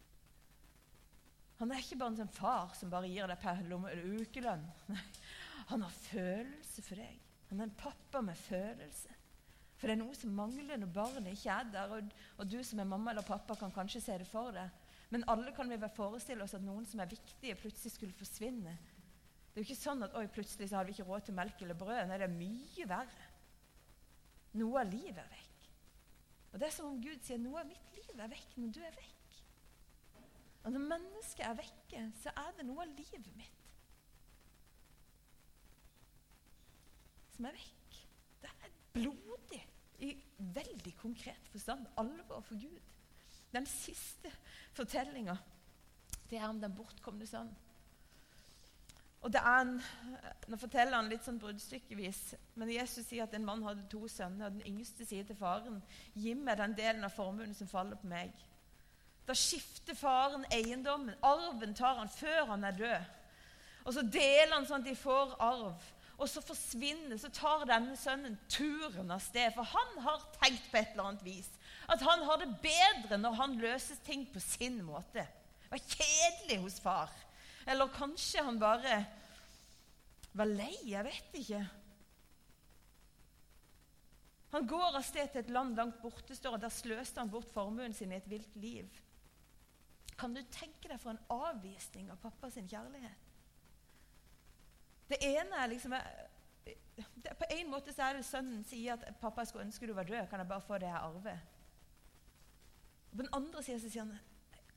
Han 1.62 1.71
er 1.71 1.84
ikke 1.84 2.00
bare 2.02 2.15
en 2.15 2.21
sånn 2.24 2.34
far 2.34 2.71
som 2.74 2.89
bare 2.89 3.10
gir 3.12 3.30
deg 3.30 3.38
per 3.41 3.60
ukelønn. 3.62 4.63
Nei, 4.95 5.04
han 5.69 5.86
har 5.86 6.00
følelse 6.08 6.84
for 6.88 6.97
deg. 6.97 7.19
Han 7.52 7.60
er 7.60 7.67
en 7.67 7.78
pappa 7.78 8.24
med 8.26 8.39
følelse. 8.39 9.13
For 9.82 9.89
det 9.89 9.96
er 9.96 10.04
noe 10.04 10.13
som 10.13 10.34
mangler 10.38 10.78
når 10.78 10.94
barnet 10.94 11.34
ikke 11.34 11.54
er 11.56 11.70
der. 11.74 11.94
Og, 11.96 12.12
og 12.38 12.50
du 12.54 12.60
som 12.62 12.80
er 12.80 12.86
mamma 12.86 13.15
eller 13.15 13.26
pappa, 13.26 13.56
kan 13.58 13.74
kanskje 13.74 14.04
se 14.06 14.17
det 14.22 14.28
for 14.30 14.54
deg. 14.54 14.70
Men 15.12 15.26
alle 15.34 15.50
kan 15.58 15.67
vi 15.67 15.80
vel 15.82 15.91
forestille 15.96 16.46
oss 16.46 16.54
at 16.54 16.62
noen 16.62 16.86
som 16.88 17.02
er 17.02 17.10
viktige, 17.10 17.58
plutselig 17.58 17.96
skulle 17.96 18.15
forsvinne. 18.15 18.76
Det 19.52 19.58
er 19.58 19.65
jo 19.65 19.67
ikke 19.67 19.82
sånn 19.82 20.06
at 20.06 20.13
oi, 20.15 20.28
plutselig 20.32 20.70
så 20.70 20.78
hadde 20.78 20.91
vi 20.91 20.94
ikke 20.96 21.08
råd 21.10 21.26
til 21.28 21.36
melk 21.36 21.63
eller 21.65 21.80
brød. 21.82 22.04
Nei, 22.08 22.20
det 22.22 22.28
er 22.30 22.36
mye 22.36 22.86
verre. 22.94 23.26
Noe 24.62 24.84
av 24.84 24.94
livet 24.94 25.20
er 25.24 25.34
vekk. 25.34 25.65
Og 26.52 26.60
Det 26.62 26.67
er 26.67 26.76
som 26.76 26.91
om 26.91 27.02
Gud 27.02 27.26
sier 27.26 27.41
noe 27.41 27.63
av 27.63 27.67
mitt 27.67 27.98
liv 27.98 28.22
er 28.22 28.32
vekk 28.32 28.56
når 28.62 28.78
du 28.78 28.80
er 28.86 28.96
vekk. 29.02 29.41
Og 30.62 30.76
når 30.76 30.88
mennesket 30.94 31.44
er 31.48 31.58
vekke, 31.58 32.06
så 32.22 32.38
er 32.38 32.54
det 32.60 32.67
noe 32.70 32.86
av 32.86 32.94
livet 32.94 33.34
mitt 33.39 33.58
som 37.34 37.50
er 37.50 37.56
vekk. 37.58 38.02
Det 38.44 38.52
er 38.54 38.74
blodig 38.94 39.62
i 40.02 40.16
veldig 40.38 40.96
konkret 40.98 41.50
forstand. 41.52 41.86
Alvor 41.98 42.42
for 42.42 42.60
Gud. 42.60 42.80
Den 43.52 43.66
siste 43.68 44.32
fortellinga 44.74 45.36
er 46.32 46.48
om 46.48 46.62
den 46.62 46.76
bortkomne 46.76 47.28
sønnen. 47.28 47.58
Og 49.22 49.34
det 49.34 49.42
er 49.46 49.62
en, 49.62 49.76
Nå 50.50 50.58
forteller 50.58 50.98
han 50.98 51.10
litt 51.12 51.26
sånn 51.26 51.38
bruddstykkevis, 51.40 52.22
men 52.58 52.72
Jesus 52.74 53.06
sier 53.06 53.28
at 53.28 53.36
en 53.38 53.46
mann 53.46 53.62
hadde 53.68 53.86
to 53.92 54.08
sønner. 54.10 54.48
og 54.48 54.56
Den 54.56 54.74
yngste 54.74 55.06
sier 55.06 55.28
til 55.28 55.38
faren, 55.38 55.82
'Gi 56.16 56.34
meg 56.34 56.58
den 56.58 56.74
delen 56.74 57.04
av 57.04 57.14
formuen 57.14 57.54
som 57.54 57.68
faller 57.68 57.96
på 57.96 58.08
meg.' 58.08 58.46
Da 59.28 59.34
skifter 59.34 59.94
faren 59.94 60.46
eiendommen. 60.52 61.16
Arven 61.22 61.74
tar 61.74 61.96
han 61.96 62.10
før 62.10 62.46
han 62.46 62.64
er 62.64 62.72
død. 62.72 63.04
Og 63.86 63.94
så 63.94 64.02
deler 64.02 64.56
han 64.56 64.66
sånn 64.66 64.82
at 64.82 64.88
de 64.90 64.96
får 64.96 65.36
arv. 65.40 65.84
Og 66.22 66.30
så 66.30 66.42
forsvinner, 66.46 67.18
så 67.18 67.32
tar 67.34 67.66
denne 67.66 67.96
sønnen 67.98 68.38
turen 68.52 69.10
av 69.10 69.24
sted. 69.26 69.50
For 69.56 69.66
han 69.66 70.02
har 70.06 70.28
tenkt 70.38 70.68
på 70.70 70.78
et 70.78 70.94
eller 70.94 71.10
annet 71.10 71.26
vis 71.26 71.50
at 71.92 72.04
han 72.06 72.22
har 72.28 72.38
det 72.40 72.54
bedre 72.64 73.18
når 73.20 73.34
han 73.40 73.58
løser 73.60 73.98
ting 74.06 74.28
på 74.30 74.40
sin 74.44 74.78
måte. 74.86 75.26
Det 75.66 75.74
var 75.74 75.82
kjedelig 75.96 76.60
hos 76.62 76.78
far. 76.84 77.12
Eller 77.66 77.92
kanskje 77.96 78.44
han 78.46 78.60
bare 78.62 79.02
var 80.38 80.50
lei. 80.50 80.76
Jeg 80.88 81.08
vet 81.10 81.40
ikke. 81.42 81.64
Han 84.52 84.68
går 84.68 84.98
av 85.00 85.04
sted 85.08 85.32
til 85.32 85.42
et 85.42 85.52
land 85.56 85.78
langt 85.80 86.02
borte, 86.04 86.36
står 86.36 86.60
der 86.60 86.74
sløste 86.76 87.22
han 87.24 87.32
bort 87.32 87.52
formuen 87.54 87.96
sin 87.96 88.12
i 88.12 88.20
et 88.20 88.30
vilt 88.30 88.56
liv. 88.60 88.88
Kan 90.20 90.36
du 90.36 90.42
tenke 90.54 90.92
deg 90.92 91.00
for 91.02 91.16
en 91.16 91.24
avvisning 91.32 92.12
av 92.12 92.20
pappas 92.22 92.60
kjærlighet? 92.60 93.31
Det 95.12 95.19
ene 95.28 95.58
er 95.60 95.67
liksom 95.67 95.93
det, 96.95 97.34
På 97.38 97.47
en 97.50 97.71
måte 97.71 97.93
så 97.93 98.08
er 98.08 98.19
det 98.19 98.26
sønnen 98.26 98.63
sier 98.63 98.93
at 98.93 99.17
'pappa, 99.19 99.41
jeg 99.41 99.47
skulle 99.47 99.65
ønske 99.65 99.88
du 99.88 99.93
var 99.93 100.08
død. 100.08 100.28
Kan 100.30 100.39
jeg 100.39 100.47
bare 100.47 100.62
få 100.62 100.78
det 100.78 100.88
jeg 100.88 100.95
arver?' 100.95 101.47
På 103.12 103.17
den 103.17 103.34
andre 103.34 103.63
sida 103.63 103.80
sier 103.80 104.04
han 104.06 104.19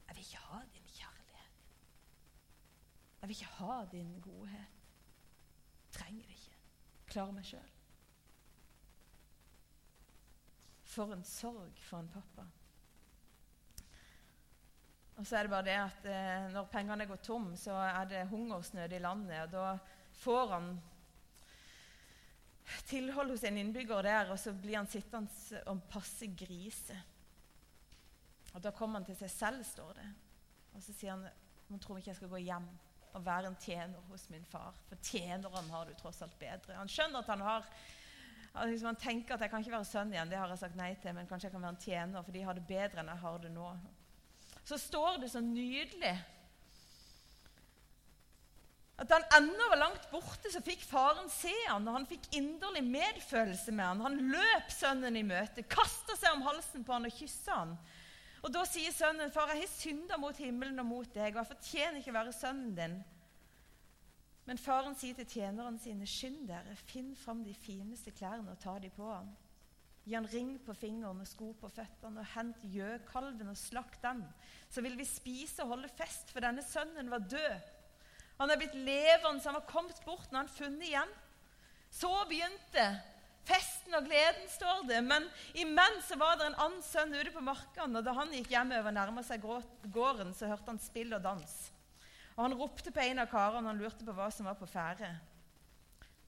'Jeg 0.09 0.17
vil 0.17 0.25
ikke 0.25 0.39
ha 0.39 0.61
din 0.73 0.89
kjærlighet'. 0.89 1.53
'Jeg 3.21 3.29
vil 3.29 3.37
ikke 3.37 3.45
ha 3.45 3.85
din 3.93 4.21
godhet'. 4.21 4.75
Trenger 5.93 6.23
det 6.23 6.31
ikke. 6.31 6.57
Klarer 7.07 7.33
meg 7.33 7.45
sjøl. 7.45 7.71
For 10.83 11.13
en 11.13 11.25
sorg 11.25 11.79
for 11.79 11.99
en 11.99 12.09
pappa. 12.09 12.47
Og 15.17 15.27
så 15.27 15.37
er 15.37 15.43
det 15.43 15.51
bare 15.51 15.67
det 15.67 15.77
at 15.79 16.07
eh, 16.11 16.53
når 16.53 16.65
pengene 16.73 17.07
går 17.07 17.17
tom, 17.17 17.57
så 17.57 17.73
er 17.73 18.05
det 18.05 18.29
hungersnød 18.29 18.93
i 18.93 18.99
landet. 18.99 19.43
Og 19.43 19.53
da 19.53 19.79
får 20.25 20.53
han 20.55 20.69
tilhold 22.89 23.35
hos 23.35 23.45
en 23.45 23.59
innbygger 23.61 24.07
der, 24.07 24.31
og 24.33 24.39
så 24.41 24.53
blir 24.57 24.79
han 24.81 24.89
sittende 24.91 25.63
og 25.71 25.83
passe 25.93 26.29
griser. 26.33 27.01
Og 28.55 28.63
Da 28.63 28.71
kommer 28.71 29.01
han 29.01 29.09
til 29.09 29.19
seg 29.19 29.31
selv, 29.31 29.65
står 29.67 29.93
det. 29.99 30.07
Og 30.75 30.83
så 30.83 30.95
sier 30.95 31.15
han 31.15 31.27
nå 31.69 31.79
tror 31.81 31.99
ikke 31.99 32.13
jeg 32.13 32.21
skal 32.21 32.33
gå 32.33 32.41
hjem 32.45 32.67
og 33.15 33.25
være 33.25 33.49
en 33.49 33.59
tjener 33.61 34.09
hos 34.11 34.29
min 34.31 34.45
far. 34.45 34.77
For 34.89 35.01
tjeneren 35.03 35.71
har 35.71 35.87
du 35.87 35.95
tross 35.99 36.21
alt 36.23 36.35
bedre. 36.39 36.77
Han 36.77 36.91
skjønner 36.91 37.23
at 37.23 37.31
han 37.31 37.45
har 37.45 37.69
liksom 38.69 38.87
Han 38.87 39.01
tenker 39.01 39.35
at 39.35 39.41
jeg 39.41 39.51
kan 39.51 39.65
ikke 39.65 39.73
være 39.73 39.87
sønn 39.89 40.13
igjen, 40.13 40.29
det 40.31 40.39
har 40.39 40.49
jeg 40.53 40.61
sagt 40.61 40.77
nei 40.79 40.93
til, 41.03 41.15
men 41.17 41.27
kanskje 41.27 41.49
jeg 41.49 41.55
kan 41.57 41.65
være 41.65 41.75
en 41.75 41.81
tjener, 41.83 42.23
for 42.23 42.33
de 42.37 42.43
har 42.47 42.55
det 42.55 42.67
bedre 42.69 43.03
enn 43.03 43.11
jeg 43.11 43.23
har 43.25 43.39
det 43.43 43.51
nå 43.51 43.71
så 44.65 44.79
står 44.79 45.19
det 45.21 45.29
så 45.29 45.41
nydelig 45.45 46.15
at 48.97 49.11
han 49.11 49.25
ennå 49.41 49.69
var 49.73 49.81
langt 49.81 50.05
borte, 50.13 50.51
så 50.53 50.61
fikk 50.63 50.85
faren 50.87 51.27
se 51.33 51.53
han, 51.67 51.87
og 51.89 51.97
han 51.97 52.07
fikk 52.07 52.29
inderlig 52.39 52.85
medfølelse 52.87 53.75
med 53.75 53.89
han. 53.89 54.03
Han 54.07 54.21
løp 54.31 54.71
sønnen 54.71 55.19
i 55.19 55.25
møte, 55.27 55.65
kasta 55.67 56.15
seg 56.15 56.37
om 56.37 56.45
halsen 56.47 56.87
på 56.87 56.95
han 56.95 57.09
og 57.09 57.17
kyssa 57.17 57.59
han. 57.65 57.75
Og 58.45 58.53
Da 58.53 58.63
sier 58.69 58.93
sønnen, 58.93 59.31
'Far, 59.33 59.49
jeg 59.49 59.65
har 59.65 59.73
synda 59.73 60.17
mot 60.21 60.37
himmelen 60.37 60.79
og 60.79 60.87
mot 60.87 61.15
deg, 61.15 61.35
og 61.35 61.43
jeg 61.43 61.53
fortjener 61.57 61.99
ikke 61.99 62.13
å 62.13 62.21
være 62.21 62.33
sønnen 62.37 62.75
din.' 62.77 63.03
Men 64.45 64.59
faren 64.61 64.95
sier 64.95 65.15
til 65.15 65.27
tjenerne 65.27 65.81
sine, 65.81 66.07
'Skynd 66.07 66.47
dere, 66.49 66.77
finn 66.77 67.17
fram 67.17 67.43
de 67.45 67.55
fineste 67.55 68.13
klærne 68.13 68.53
og 68.53 68.61
ta 68.61 68.79
de 68.79 68.91
på 68.91 69.09
ham.' 69.11 69.35
Gi 70.05 70.15
han 70.15 70.29
ring 70.29 70.59
på 70.61 70.75
fingeren 70.77 71.23
og 71.25 71.27
sko 71.27 71.55
på 71.57 71.71
føttene, 71.73 72.21
og 72.21 72.33
hent 72.35 72.61
gjøkalven 72.61 73.49
og 73.49 73.57
slakt 73.57 74.03
den. 74.03 74.21
Så 74.69 74.85
vil 74.85 74.99
vi 74.99 75.05
spise 75.09 75.65
og 75.65 75.69
holde 75.69 75.89
fest, 75.89 76.31
for 76.31 76.45
denne 76.45 76.63
sønnen 76.63 77.09
var 77.11 77.25
død. 77.25 77.71
Han 78.39 78.51
er 78.51 78.59
blitt 78.59 78.75
levende, 78.75 79.41
så 79.41 79.51
han 79.51 79.61
var 79.61 79.69
kommet 79.71 80.01
bort 80.05 80.31
når 80.31 80.45
han 80.45 80.55
funnet 80.57 80.87
igjen. 80.89 81.13
Så 81.95 82.11
begynte 82.29 82.87
festen 83.47 83.95
og 83.95 84.09
gleden, 84.09 84.49
står 84.51 84.87
det. 84.89 85.03
Men 85.07 85.29
imens 85.61 86.09
så 86.09 86.19
var 86.19 86.39
det 86.39 86.49
en 86.49 86.59
annen 86.59 86.83
sønn 86.83 87.15
ute 87.15 87.33
på 87.35 87.45
markene, 87.45 88.01
og 88.01 88.07
da 88.07 88.17
han 88.17 88.33
gikk 88.35 88.51
hjemover 88.55 88.91
og 88.91 88.97
nærma 88.97 89.25
seg 89.27 89.45
gården, 89.95 90.35
så 90.35 90.51
hørte 90.51 90.73
han 90.73 90.83
spill 90.83 91.15
og 91.15 91.23
dans. 91.25 91.55
Og 92.35 92.43
Han 92.43 92.57
ropte 92.59 92.91
på 92.91 93.01
en 93.05 93.23
av 93.23 93.31
karene 93.31 93.71
og 93.71 93.79
lurte 93.79 94.07
på 94.07 94.15
hva 94.17 94.27
som 94.35 94.49
var 94.49 94.59
på 94.59 94.67
ferde. 94.67 95.13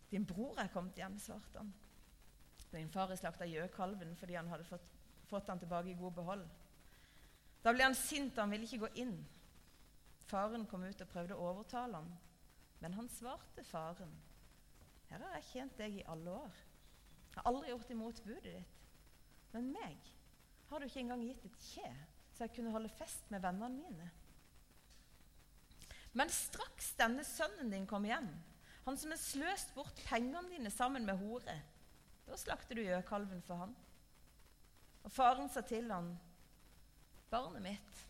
'Din 0.06 0.26
bror 0.26 0.54
er 0.62 0.70
kommet 0.70 0.94
hjem', 0.94 1.18
svarte 1.18 1.58
han. 1.58 1.72
Din 2.70 2.90
far 2.90 3.10
slakta 3.16 3.46
gjøkalven 3.46 4.14
fordi 4.16 4.34
han 4.34 4.48
hadde 4.48 4.64
fått, 4.64 4.86
fått 5.26 5.48
han 5.48 5.58
tilbake 5.58 5.90
i 5.90 5.98
god 5.98 6.12
behold. 6.12 6.44
Da 7.64 7.72
ble 7.72 7.82
han 7.82 7.94
sint, 7.94 8.36
og 8.36 8.44
han 8.44 8.50
ville 8.50 8.68
ikke 8.68 8.84
gå 8.86 8.90
inn. 9.02 9.16
Faren 10.26 10.66
kom 10.66 10.82
ut 10.82 11.02
og 11.02 11.10
prøvde 11.10 11.36
å 11.36 11.50
overtale 11.52 12.00
ham, 12.00 12.08
men 12.82 12.96
han 12.98 13.10
svarte 13.12 13.62
faren. 13.66 14.10
Her 15.06 15.22
har 15.22 15.36
jeg 15.38 15.48
tjent 15.52 15.78
deg 15.78 16.00
i 16.00 16.06
alle 16.10 16.32
år. 16.34 16.62
Jeg 17.30 17.38
har 17.38 17.50
aldri 17.52 17.70
gjort 17.70 17.92
imot 17.94 18.22
budet 18.24 18.44
ditt. 18.48 18.72
Men 19.54 19.70
meg 19.72 20.10
har 20.68 20.82
du 20.82 20.88
ikke 20.88 21.02
engang 21.04 21.22
gitt 21.24 21.44
et 21.46 21.60
kje, 21.70 21.90
så 22.34 22.44
jeg 22.44 22.56
kunne 22.56 22.72
holde 22.74 22.90
fest 22.98 23.30
med 23.30 23.44
vennene 23.44 23.70
mine. 23.78 24.08
Men 26.16 26.32
straks 26.32 26.90
denne 26.98 27.24
sønnen 27.28 27.70
din 27.70 27.86
kom 27.88 28.04
hjem, 28.08 28.28
han 28.86 28.98
som 28.98 29.12
har 29.12 29.20
sløst 29.20 29.72
bort 29.76 29.98
pengene 30.06 30.48
dine 30.50 30.70
sammen 30.72 31.06
med 31.06 31.18
hore, 31.20 31.56
da 32.26 32.38
slakter 32.38 32.78
du 32.78 32.84
gjøkalven 32.84 33.42
for 33.46 33.62
han. 33.62 33.74
Og 35.06 35.12
faren 35.12 35.50
sa 35.52 35.62
til 35.62 35.90
han, 35.92 36.16
'Barnet 37.30 37.62
mitt, 37.62 38.05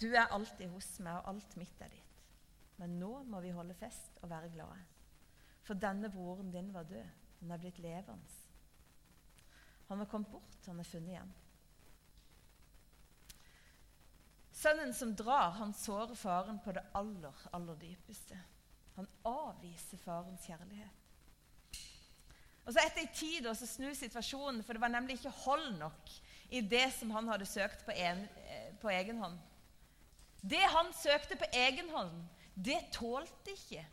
du 0.00 0.08
er 0.12 0.32
alltid 0.32 0.68
hos 0.72 0.88
meg, 1.04 1.20
og 1.20 1.34
alt 1.34 1.56
mitt 1.60 1.80
er 1.80 1.92
ditt.' 1.92 2.00
Men 2.76 2.98
nå 2.98 3.12
må 3.30 3.40
vi 3.40 3.52
holde 3.54 3.76
fest 3.78 4.18
og 4.22 4.30
være 4.30 4.50
glade. 4.50 4.80
For 5.64 5.78
denne 5.78 6.10
broren 6.10 6.50
din 6.52 6.72
var 6.74 6.88
død. 6.88 7.06
Han 7.40 7.50
er 7.54 7.60
blitt 7.62 7.78
levende. 7.78 8.40
Han 9.88 9.98
har 10.00 10.08
kommet 10.08 10.30
bort, 10.32 10.66
han 10.66 10.80
er 10.80 10.88
funnet 10.88 11.12
igjen. 11.12 11.32
Sønnen 14.54 14.94
som 14.96 15.12
drar, 15.16 15.50
han 15.58 15.74
sårer 15.76 16.16
faren 16.16 16.58
på 16.64 16.72
det 16.72 16.82
aller, 16.96 17.46
aller 17.52 17.76
dypeste. 17.76 18.38
Han 18.96 19.08
avviser 19.28 20.00
farens 20.00 20.46
kjærlighet. 20.48 21.00
Og 22.64 22.72
så 22.72 22.80
Etter 22.80 23.02
en 23.02 23.12
tid 23.12 23.48
så 23.58 23.66
snur 23.68 23.92
situasjonen, 23.98 24.62
for 24.64 24.72
det 24.72 24.80
var 24.80 24.92
nemlig 24.94 25.18
ikke 25.18 25.34
hold 25.44 25.74
nok 25.76 26.14
i 26.48 26.62
det 26.64 26.86
som 26.96 27.10
han 27.12 27.28
hadde 27.28 27.48
søkt 27.48 27.84
på, 27.84 27.92
en, 27.92 28.24
eh, 28.24 28.70
på 28.80 28.88
egen 28.88 29.20
hånd. 29.20 29.36
Det 30.44 30.60
han 30.60 30.92
søkte 30.92 31.38
på 31.40 31.48
egen 31.56 31.88
hånd, 31.94 32.16
det 32.54 32.76
tålte 32.92 33.54
ikke 33.54 33.84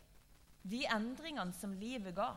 de 0.67 0.83
endringene 0.91 1.55
som 1.55 1.73
livet 1.79 2.15
ga. 2.17 2.33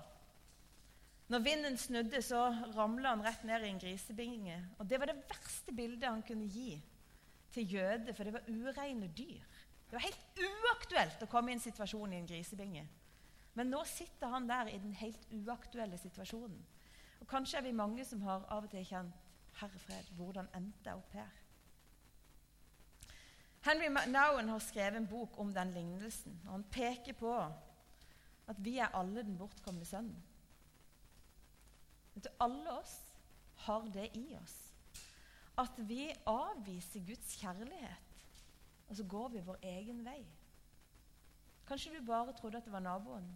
Når 1.33 1.43
vinden 1.43 1.77
snudde, 1.81 2.21
så 2.23 2.47
ramla 2.77 3.15
han 3.15 3.25
rett 3.25 3.43
ned 3.49 3.65
i 3.65 3.71
en 3.73 3.81
grisebinge. 3.81 4.59
Og 4.79 4.87
Det 4.87 5.01
var 5.01 5.11
det 5.11 5.25
verste 5.29 5.73
bildet 5.73 6.09
han 6.09 6.23
kunne 6.23 6.47
gi 6.47 6.77
til 7.55 7.75
jøder, 7.75 8.13
for 8.13 8.25
det 8.25 8.35
var 8.35 8.49
ureine 8.49 9.09
dyr. 9.09 9.43
Det 9.89 9.97
var 9.97 10.07
helt 10.07 10.43
uaktuelt 10.45 11.23
å 11.25 11.31
komme 11.31 11.53
i 11.53 11.57
en 11.57 11.65
situasjon 11.65 12.13
i 12.13 12.21
en 12.21 12.29
grisebinge. 12.29 12.87
Men 13.55 13.71
nå 13.71 13.85
sitter 13.87 14.31
han 14.31 14.49
der 14.49 14.71
i 14.71 14.79
den 14.83 14.95
helt 14.99 15.27
uaktuelle 15.31 15.99
situasjonen. 15.99 16.61
Og 17.21 17.27
Kanskje 17.31 17.59
er 17.59 17.67
vi 17.67 17.73
mange 17.73 18.05
som 18.05 18.23
har 18.23 18.47
av 18.51 18.67
og 18.67 18.71
til 18.71 18.87
kjent 18.87 19.23
Herre 19.61 19.79
fred, 19.79 20.11
hvordan 20.19 20.51
endte 20.55 20.91
jeg 20.91 20.99
opp 20.99 21.13
her? 21.15 21.44
Henry 23.65 23.89
McNowan 23.89 24.49
har 24.49 24.61
skrevet 24.61 24.97
en 24.97 25.07
bok 25.09 25.39
om 25.41 25.55
den 25.55 25.71
lignelsen. 25.73 26.41
og 26.45 26.51
Han 26.53 26.65
peker 26.71 27.17
på 27.17 27.33
at 28.47 28.59
vi 28.61 28.77
er 28.79 28.93
alle 28.93 29.23
den 29.25 29.39
bortkomne 29.41 29.87
sønnen. 29.89 30.21
Vet 32.15 32.29
alle 32.41 32.75
oss 32.79 32.93
har 33.65 33.87
det 33.95 34.11
i 34.17 34.27
oss. 34.37 34.57
At 35.59 35.79
vi 35.89 36.11
avviser 36.27 37.07
Guds 37.07 37.37
kjærlighet, 37.41 38.21
og 38.89 38.97
så 38.97 39.05
går 39.05 39.29
vi 39.29 39.47
vår 39.47 39.59
egen 39.63 40.05
vei. 40.05 40.21
Kanskje 41.67 41.95
du 41.95 42.05
bare 42.07 42.35
trodde 42.37 42.59
at 42.59 42.67
det 42.67 42.73
var 42.73 42.85
naboen, 42.85 43.31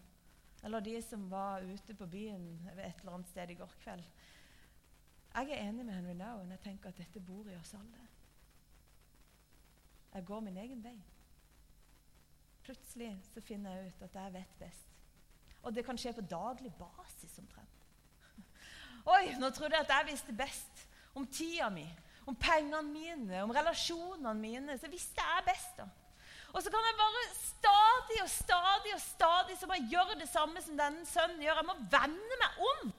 eller 0.65 0.81
de 0.85 0.99
som 1.03 1.31
var 1.31 1.65
ute 1.65 1.95
på 1.95 2.07
byen 2.07 2.69
et 2.75 3.01
eller 3.01 3.15
annet 3.15 3.31
sted 3.31 3.51
i 3.51 3.57
går 3.57 3.73
kveld. 3.81 4.05
Jeg 5.35 5.51
er 5.51 5.69
enig 5.69 5.87
med 5.87 5.95
Henry 5.95 6.15
Nowen. 6.19 6.51
Jeg 6.51 6.61
tenker 6.61 6.89
at 6.89 6.99
dette 6.99 7.21
bor 7.21 7.49
i 7.49 7.57
oss 7.57 7.75
alle. 7.79 8.08
Jeg 10.19 10.27
går 10.27 10.41
min 10.43 10.57
egen 10.59 10.81
vei. 10.83 10.97
Plutselig 12.67 13.13
så 13.31 13.41
finner 13.41 13.77
jeg 13.77 13.93
ut 13.93 14.01
at 14.09 14.17
jeg 14.19 14.33
vet 14.35 14.57
best. 14.59 14.97
Og 15.63 15.75
det 15.75 15.85
kan 15.87 15.99
skje 15.99 16.11
på 16.17 16.25
daglig 16.27 16.73
basis 16.79 17.39
omtrent. 17.39 17.85
Oi, 19.15 19.37
nå 19.39 19.53
trodde 19.55 19.79
jeg 19.79 19.87
at 19.87 19.95
jeg 19.95 20.09
visste 20.11 20.35
best 20.35 20.83
om 21.15 21.27
tida 21.31 21.69
mi, 21.71 21.87
om 22.27 22.35
pengene 22.35 22.83
mine, 22.91 23.45
om 23.45 23.55
relasjonene 23.55 24.35
mine. 24.41 24.77
Så 24.83 24.91
visste 24.91 25.23
jeg 25.23 25.47
best, 25.47 25.79
da. 25.79 25.87
Og 26.51 26.65
så 26.65 26.75
kan 26.75 26.91
jeg 26.91 26.99
bare 26.99 27.25
stadig 27.37 28.21
og 28.25 28.31
stadig 28.35 28.99
og 28.99 29.01
stadig 29.07 29.57
så 29.61 29.71
må 29.71 29.79
jeg 29.79 29.91
gjøre 29.95 30.19
det 30.19 30.29
samme 30.33 30.67
som 30.67 30.83
denne 30.83 31.07
sønnen 31.07 31.47
gjør. 31.47 31.63
Jeg 31.63 31.71
må 31.71 31.79
vende 31.95 32.43
meg 32.43 32.63
om. 32.75 32.93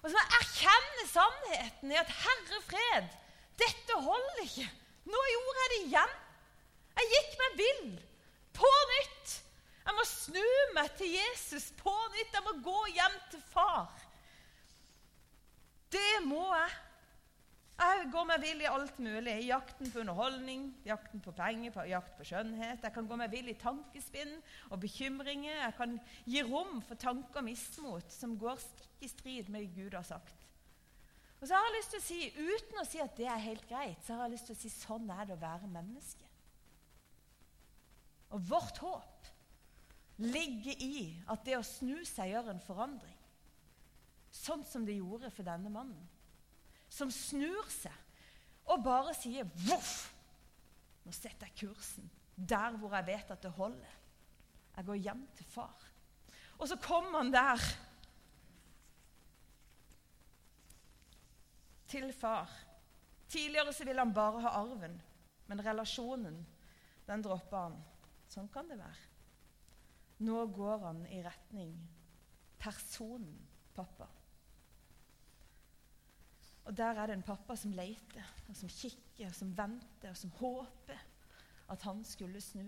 Og 0.00 0.08
så 0.08 0.16
må 0.16 0.24
jeg 0.24 0.36
erkjenne 0.40 1.08
sannheten 1.12 1.92
i 1.92 2.00
at 2.00 2.18
Herre 2.24 2.66
fred, 2.72 3.16
dette 3.60 4.04
holder 4.08 4.44
ikke. 4.48 4.70
Nå 5.08 5.20
gjorde 5.32 5.62
jeg 5.62 5.72
det 5.72 5.82
igjen. 5.86 6.16
Jeg 6.98 7.12
gikk 7.14 7.36
meg 7.42 7.60
vill. 7.62 7.86
På 8.58 8.72
nytt. 8.94 9.36
Jeg 9.86 9.96
må 9.96 10.04
snu 10.04 10.48
meg 10.76 10.90
til 10.98 11.14
Jesus 11.14 11.70
på 11.78 11.94
nytt. 12.16 12.34
Jeg 12.34 12.44
må 12.44 12.58
gå 12.64 12.76
hjem 12.96 13.16
til 13.32 13.42
far. 13.54 13.88
Det 15.92 16.12
må 16.26 16.44
jeg. 16.52 16.76
Jeg 17.78 18.08
går 18.10 18.24
meg 18.26 18.42
vill 18.42 18.62
i 18.64 18.66
alt 18.66 18.96
mulig. 18.98 19.36
I 19.38 19.50
jakten 19.52 19.90
på 19.92 20.00
underholdning, 20.02 20.64
jakten 20.84 21.22
på 21.22 21.30
penger, 21.32 21.70
på 21.70 21.84
jakt 21.86 22.16
på 22.18 22.26
skjønnhet. 22.26 22.82
Jeg 22.82 22.94
kan 22.96 23.06
gå 23.06 23.18
meg 23.20 23.30
vill 23.30 23.52
i 23.52 23.54
tankespinn 23.60 24.34
og 24.72 24.80
bekymringer. 24.82 25.60
Jeg 25.60 25.76
kan 25.78 25.94
gi 26.26 26.42
rom 26.42 26.82
for 26.88 26.98
tanker 26.98 27.38
og 27.38 27.46
mismot 27.46 28.10
som 28.12 28.34
går 28.40 28.58
stikk 28.64 29.06
i 29.06 29.12
strid 29.12 29.52
med 29.54 29.70
Gud 29.76 29.94
har 29.94 30.02
sagt. 30.02 30.37
Og 31.38 31.46
så 31.46 31.54
har 31.54 31.68
jeg 31.68 31.76
lyst 31.76 31.92
til 31.94 32.00
å 32.00 32.06
si, 32.06 32.20
Uten 32.34 32.80
å 32.80 32.86
si 32.88 33.00
at 33.02 33.14
det 33.16 33.28
er 33.30 33.44
helt 33.44 33.68
greit, 33.70 34.00
så 34.04 34.16
har 34.16 34.26
jeg 34.26 34.34
lyst 34.34 34.50
til 34.50 34.56
å 34.56 34.60
si 34.62 34.72
sånn 34.74 35.10
er 35.14 35.28
det 35.28 35.36
å 35.36 35.42
være 35.42 35.70
menneske. 35.70 36.26
Og 38.34 38.42
vårt 38.50 38.80
håp 38.82 39.28
ligger 40.18 40.82
i 40.82 41.06
at 41.30 41.44
det 41.46 41.56
å 41.56 41.64
snu 41.64 42.02
seg 42.04 42.34
gjør 42.34 42.50
en 42.52 42.64
forandring. 42.64 43.16
Sånn 44.34 44.64
som 44.66 44.84
det 44.84 44.98
gjorde 44.98 45.30
for 45.32 45.46
denne 45.46 45.70
mannen 45.72 46.08
som 46.88 47.10
snur 47.12 47.68
seg 47.72 47.94
og 48.68 48.84
bare 48.84 49.14
sier 49.16 49.44
'voff'. 49.44 50.10
Nå 51.04 51.12
setter 51.12 51.46
jeg 51.46 51.68
kursen 51.68 52.10
der 52.36 52.76
hvor 52.76 52.94
jeg 52.94 53.06
vet 53.06 53.30
at 53.30 53.42
det 53.42 53.50
holder. 53.50 53.94
Jeg 54.76 54.84
går 54.86 54.94
hjem 54.94 55.28
til 55.36 55.46
far. 55.46 55.84
Og 56.58 56.68
så 56.68 56.76
kommer 56.76 57.18
han 57.18 57.32
der 57.32 57.62
til 61.88 62.12
far. 62.12 62.50
Tidligere 63.28 63.72
så 63.72 63.84
ville 63.84 64.00
han 64.00 64.14
bare 64.14 64.40
ha 64.44 64.54
arven, 64.60 64.96
men 65.46 65.64
relasjonen, 65.64 66.40
den 67.08 67.24
droppa 67.24 67.68
han. 67.68 67.78
Sånn 68.28 68.48
kan 68.52 68.68
det 68.68 68.78
være. 68.80 69.06
Nå 70.24 70.46
går 70.52 70.84
han 70.84 71.04
i 71.12 71.22
retning 71.24 71.74
personen 72.58 73.36
pappa. 73.76 74.08
Og 76.68 76.76
der 76.76 76.98
er 77.00 77.08
det 77.08 77.16
en 77.16 77.24
pappa 77.24 77.56
som 77.56 77.72
leter, 77.72 78.26
og 78.48 78.56
som 78.56 78.68
kikker, 78.68 79.30
og 79.30 79.36
som 79.36 79.54
venter, 79.56 80.10
og 80.10 80.16
som 80.20 80.32
håper 80.40 80.98
at 81.72 81.84
han 81.86 82.02
skulle 82.04 82.40
snu. 82.44 82.66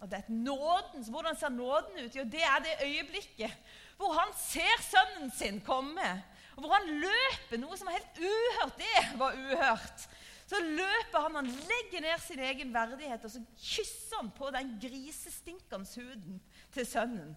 Og 0.00 0.10
det 0.10 0.16
er 0.16 0.22
et 0.24 0.28
nådens, 0.28 1.08
Hvordan 1.08 1.36
ser 1.36 1.48
nåden 1.48 2.04
ut? 2.04 2.16
Jo, 2.16 2.24
det 2.24 2.42
er 2.42 2.62
det 2.64 2.86
øyeblikket 2.86 3.52
hvor 3.96 4.12
han 4.12 4.32
ser 4.36 4.80
sønnen 4.82 5.30
sin 5.30 5.60
komme. 5.60 6.22
Og 6.54 6.62
hvor 6.62 6.74
han 6.76 6.90
løper, 7.02 7.58
noe 7.58 7.76
som 7.78 7.88
er 7.90 7.98
helt 7.98 8.20
uhørt. 8.22 8.76
Det 8.78 9.06
var 9.18 9.38
uhørt. 9.38 10.04
Så 10.46 10.60
løper 10.60 11.24
han, 11.24 11.38
han 11.40 11.48
legger 11.48 12.04
ned 12.04 12.20
sin 12.22 12.42
egen 12.44 12.74
verdighet, 12.74 13.24
og 13.24 13.32
så 13.32 13.40
kysser 13.58 14.20
han 14.20 14.30
på 14.36 14.50
den 14.54 14.74
grisestinkende 14.82 15.88
huden 15.96 16.38
til 16.74 16.86
sønnen. 16.86 17.32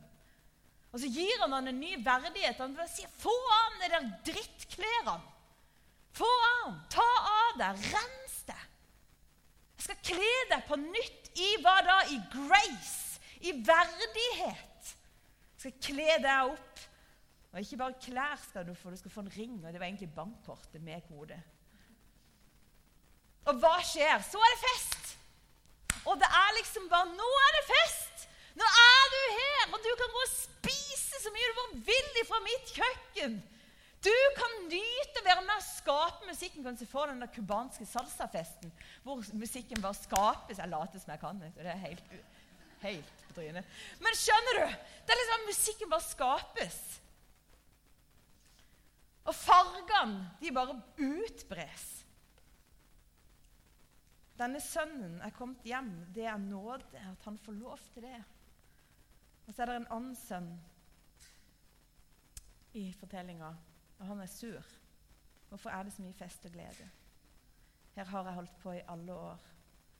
Og 0.91 1.01
så 1.01 1.09
gir 1.11 1.41
han 1.41 1.53
han 1.55 1.71
en 1.71 1.79
ny 1.79 1.95
verdighet. 2.03 2.59
Han 2.61 2.77
sier 2.87 3.09
'Få 3.19 3.33
av 3.33 3.63
ham 3.63 3.81
de 3.81 3.89
der 3.93 4.33
drittklærne'. 4.33 5.21
Få 6.11 6.25
av 6.25 6.63
ham! 6.63 6.79
Ta 6.89 7.09
av 7.31 7.57
deg. 7.59 7.83
Rens 7.93 8.37
deg. 8.47 8.63
Jeg 9.77 9.83
skal 9.83 9.99
kle 10.03 10.37
deg 10.49 10.63
på 10.67 10.75
nytt 10.75 11.29
i 11.37 11.49
hva 11.61 11.75
da? 11.85 11.97
I 12.09 12.17
grace. 12.33 13.19
I 13.41 13.51
verdighet. 13.51 14.95
Jeg 15.53 15.59
skal 15.59 15.75
kle 15.81 16.17
deg 16.23 16.53
opp. 16.53 16.79
Og 17.57 17.63
ikke 17.63 17.77
bare 17.79 17.97
klær 17.97 18.35
skal 18.37 18.67
du 18.67 18.75
få, 18.77 18.91
du 18.93 18.99
skal 18.99 19.11
få 19.11 19.23
en 19.25 19.31
ring. 19.33 19.53
Og 19.65 19.71
det 19.73 19.79
var 19.81 19.87
egentlig 19.87 20.11
bankkortet 20.13 20.81
med 20.85 21.01
kode. 21.07 21.37
Og 23.49 23.57
hva 23.63 23.79
skjer? 23.81 24.21
Så 24.27 24.37
er 24.37 24.51
det 24.53 24.59
fest! 24.61 25.15
Og 26.05 26.19
det 26.21 26.27
er 26.29 26.51
liksom 26.59 26.85
bare 26.91 27.09
Nå 27.17 27.29
er 27.45 27.55
det 27.55 27.63
fest! 27.71 28.27
Nå 28.59 28.67
er 28.81 29.07
du 29.13 29.17
her, 29.39 29.63
og 29.71 29.81
du 29.81 29.89
kan 29.97 30.13
gå 30.13 30.21
og 30.27 30.35
spise 30.35 31.21
så 31.23 31.31
mye 31.33 31.49
du 31.49 31.57
bare 31.57 31.81
vil 31.89 32.21
fra 32.29 32.39
mitt 32.45 32.75
kjøkken. 32.77 33.39
Du 34.05 34.13
kan 34.37 34.55
nyte 34.69 35.23
å 35.23 35.25
være 35.25 35.47
med 35.47 35.55
og 35.55 35.65
skape 35.65 36.29
musikken. 36.29 36.61
Kan 36.61 36.77
du 36.77 36.85
få 36.85 37.07
den 37.09 37.25
der 37.25 37.33
cubanske 37.33 37.89
salsafesten 37.89 38.69
hvor 39.01 39.25
musikken 39.33 39.81
bare 39.81 39.97
skapes. 39.97 40.61
Jeg 40.61 40.69
later 40.69 41.01
som 41.01 41.15
jeg 41.15 41.23
kan. 41.25 41.41
det. 41.41 41.51
Det 41.57 41.73
er 41.73 41.83
helt, 41.87 42.15
helt 42.85 43.25
på 43.25 43.39
trynet. 43.39 43.75
Men 44.05 44.21
skjønner 44.21 44.61
du? 44.61 44.79
Det 45.01 45.17
er 45.17 45.21
liksom 45.23 45.49
Musikken 45.49 45.93
bare 45.93 46.09
skapes. 46.11 46.81
Og 49.27 49.35
fargene, 49.35 50.29
de 50.39 50.51
bare 50.55 50.75
utbres. 51.03 51.87
Denne 54.37 54.61
sønnen 54.61 55.17
er 55.25 55.33
kommet 55.35 55.65
hjem. 55.65 55.91
Det 56.15 56.27
er 56.29 56.37
nåde 56.39 57.01
at 57.01 57.25
han 57.25 57.39
får 57.41 57.57
lov 57.57 57.79
til 57.93 58.05
det. 58.05 58.19
Og 59.47 59.53
så 59.53 59.63
er 59.63 59.71
det 59.71 59.79
en 59.81 59.91
annen 59.95 60.15
sønn 60.15 60.51
i 62.77 62.91
fortellinga 62.93 63.49
og 63.97 64.05
han 64.05 64.21
er 64.21 64.29
sur. 64.29 64.63
Hvorfor 65.49 65.69
er 65.69 65.83
det 65.83 65.93
så 65.93 66.03
mye 66.03 66.13
fest 66.13 66.45
og 66.45 66.53
glede? 66.53 66.89
Her 67.95 68.05
har 68.05 68.27
jeg 68.27 68.33
holdt 68.33 68.57
på 68.61 68.71
i 68.71 68.85
alle 68.87 69.13
år. 69.13 69.43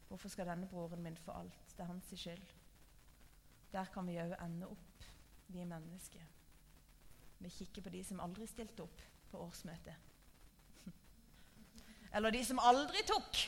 Hvorfor 0.08 0.30
skal 0.30 0.48
denne 0.48 0.68
broren 0.70 1.04
min 1.04 1.18
få 1.18 1.32
alt? 1.32 1.74
Det 1.74 1.84
er 1.84 1.92
hans 1.92 2.14
skyld. 2.14 2.48
Der 3.72 3.86
kan 3.94 4.08
vi 4.08 4.20
òg 4.22 4.36
ende 4.46 4.68
opp, 4.68 5.08
vi 5.48 5.66
mennesker. 5.66 6.24
Vi 7.40 7.50
kikker 7.50 7.82
på 7.82 7.90
de 7.90 8.04
som 8.04 8.20
aldri 8.20 8.48
stilte 8.48 8.84
opp 8.84 9.02
på 9.32 9.40
årsmøtet. 9.46 9.96
Eller 12.16 12.34
de 12.34 12.44
som 12.46 12.60
aldri 12.64 13.04
tok 13.08 13.42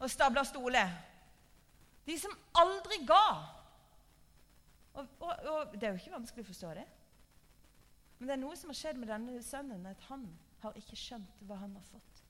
og 0.00 0.10
stabla 0.10 0.44
stoler. 0.48 0.92
De 2.06 2.16
som 2.18 2.32
aldri 2.56 3.02
ga. 3.06 3.24
Og, 4.94 5.06
og, 5.20 5.34
og 5.52 5.74
det 5.74 5.88
er 5.88 5.94
jo 5.94 6.00
ikke 6.00 6.16
vanskelig 6.16 6.46
å 6.46 6.50
forstå 6.50 6.74
det. 6.78 6.86
Men 8.18 8.28
det 8.28 8.34
er 8.36 8.42
noe 8.42 8.56
som 8.58 8.72
har 8.72 8.78
skjedd 8.78 9.00
med 9.00 9.08
denne 9.08 9.42
sønnen, 9.44 9.86
at 9.88 10.08
han 10.08 10.26
har 10.60 10.76
ikke 10.76 10.98
skjønt 10.98 11.44
hva 11.48 11.56
han 11.60 11.76
har 11.76 11.84
fått. 11.88 12.22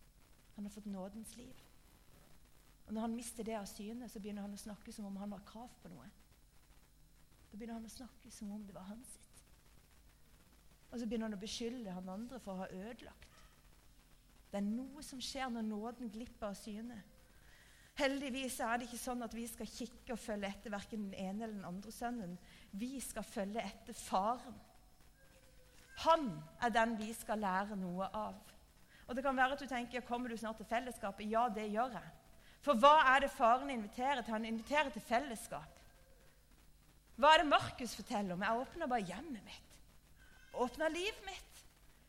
Han 0.56 0.66
har 0.66 0.74
fått 0.74 0.90
nådens 0.90 1.36
liv. 1.38 1.64
Og 2.86 2.94
Når 2.94 3.00
han 3.06 3.14
mister 3.14 3.46
det 3.46 3.56
av 3.58 3.66
syne, 3.70 4.08
så 4.08 4.20
begynner 4.20 4.42
han 4.46 4.54
å 4.54 4.60
snakke 4.60 4.92
som 4.92 5.06
om 5.06 5.16
han 5.22 5.32
har 5.34 5.42
krav 5.46 5.70
på 5.82 5.90
noe. 5.92 6.08
Da 7.50 7.58
begynner 7.58 7.78
han 7.78 7.86
å 7.86 7.92
snakke 7.92 8.30
som 8.34 8.50
om 8.54 8.64
det 8.66 8.74
var 8.74 8.88
hans 8.90 9.14
sitt. 9.14 9.29
Og 10.90 10.98
så 10.98 11.06
begynner 11.06 11.30
han 11.30 11.38
å 11.38 11.40
beskylde 11.40 11.94
han 11.94 12.10
andre 12.10 12.40
for 12.42 12.54
å 12.54 12.64
ha 12.64 12.70
ødelagt. 12.74 13.26
Det 14.50 14.58
er 14.58 14.66
noe 14.66 15.02
som 15.06 15.20
skjer 15.22 15.50
når 15.52 15.66
nåden 15.68 16.10
glipper 16.10 16.50
av 16.50 16.58
syne. 16.58 16.98
Heldigvis 18.00 18.56
er 18.64 18.78
det 18.78 18.88
ikke 18.88 18.98
sånn 18.98 19.22
at 19.22 19.34
vi 19.36 19.44
skal 19.50 19.68
kikke 19.68 20.14
og 20.14 20.22
følge 20.22 20.48
etter 20.50 20.72
verken 20.72 21.06
den 21.06 21.18
ene 21.18 21.44
eller 21.44 21.56
den 21.58 21.68
andre 21.68 21.92
sønnen. 21.94 22.36
Vi 22.72 22.96
skal 23.04 23.26
følge 23.26 23.62
etter 23.62 23.96
faren. 23.96 24.56
Han 26.06 26.30
er 26.64 26.72
den 26.72 26.96
vi 26.98 27.10
skal 27.14 27.42
lære 27.44 27.76
noe 27.76 28.08
av. 28.16 28.38
Og 29.06 29.16
Det 29.16 29.24
kan 29.26 29.36
være 29.36 29.56
at 29.56 29.62
du 29.62 29.66
tenker 29.66 30.06
kommer 30.06 30.30
du 30.30 30.36
snart 30.38 30.56
til 30.56 30.68
fellesskapet. 30.70 31.28
Ja, 31.28 31.48
det 31.52 31.66
gjør 31.70 31.98
jeg. 31.98 32.10
For 32.64 32.78
hva 32.78 32.94
er 33.14 33.24
det 33.24 33.32
faren 33.34 33.70
inviterer 33.72 34.22
til? 34.22 34.32
Han 34.32 34.44
inviterer 34.44 34.90
til 34.94 35.02
fellesskap. 35.02 35.80
Hva 37.20 37.34
er 37.34 37.42
det 37.42 37.50
Markus 37.50 37.94
forteller 37.96 38.36
om? 38.36 38.44
Jeg 38.44 38.62
åpner 38.62 38.88
bare 38.88 39.08
hjemmet 39.08 39.44
mitt. 39.44 39.69
Åpner 40.52 40.90
livet 40.90 41.24
mitt. 41.26 41.64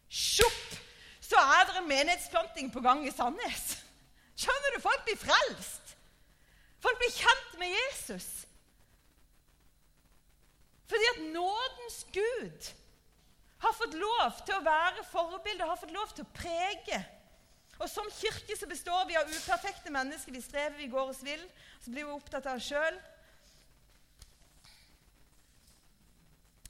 Sjopp! 0.10 0.80
Så 1.22 1.40
er 1.40 1.70
det 1.70 1.86
menighetsplanting 1.88 2.72
på 2.74 2.82
gang 2.84 3.06
i 3.08 3.14
Sandnes. 3.14 3.78
Skjønner 4.36 4.76
du? 4.76 4.82
Folk 4.84 5.06
blir 5.08 5.20
frelst. 5.22 5.94
Folk 6.82 6.98
blir 7.00 7.14
kjent 7.14 7.54
med 7.62 7.72
Jesus. 7.72 8.28
Fordi 10.92 11.08
at 11.14 11.22
nådens 11.32 12.00
Gud 12.12 12.72
har 13.62 13.76
fått 13.78 13.94
lov 13.96 14.42
til 14.46 14.58
å 14.58 14.66
være 14.66 15.06
forbilde, 15.12 15.68
har 15.70 15.80
fått 15.80 15.94
lov 15.96 16.12
til 16.16 16.26
å 16.26 16.34
prege. 16.36 17.00
Og 17.80 17.90
Som 17.90 18.10
kirke 18.14 18.58
så 18.58 18.68
består 18.70 19.06
vi 19.08 19.18
av 19.18 19.30
uperfekte 19.30 19.94
mennesker. 19.94 20.34
Vi 20.34 20.42
strever, 20.44 20.78
vi 20.78 20.90
går 20.92 21.14
oss 21.14 21.24
vill. 21.26 21.44
Så 21.82 21.94
blir 21.94 22.06
vi 22.06 22.18
opptatt 22.18 22.50
av 22.50 22.60
oss 22.60 22.68
sjøl. 22.68 22.98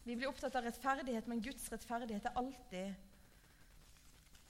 Vi 0.03 0.15
blir 0.15 0.29
opptatt 0.31 0.55
av 0.57 0.65
rettferdighet, 0.65 1.27
men 1.29 1.43
Guds 1.45 1.67
rettferdighet 1.71 2.25
er 2.25 2.37
alltid 2.41 2.93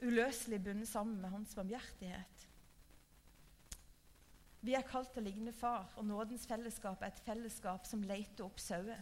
uløselig 0.01 0.61
bundet 0.63 0.89
sammen 0.89 1.19
med 1.21 1.33
hans 1.33 1.55
barmhjertighet. 1.55 2.47
Vi 4.61 4.75
er 4.77 4.85
kalt 4.85 5.11
til 5.13 5.23
å 5.23 5.25
ligne 5.25 5.53
far, 5.57 5.89
og 5.97 6.05
nådens 6.05 6.45
fellesskap 6.49 7.01
er 7.01 7.11
et 7.11 7.23
fellesskap 7.25 7.87
som 7.89 8.03
leter 8.05 8.45
opp 8.45 8.61
sauer. 8.61 9.01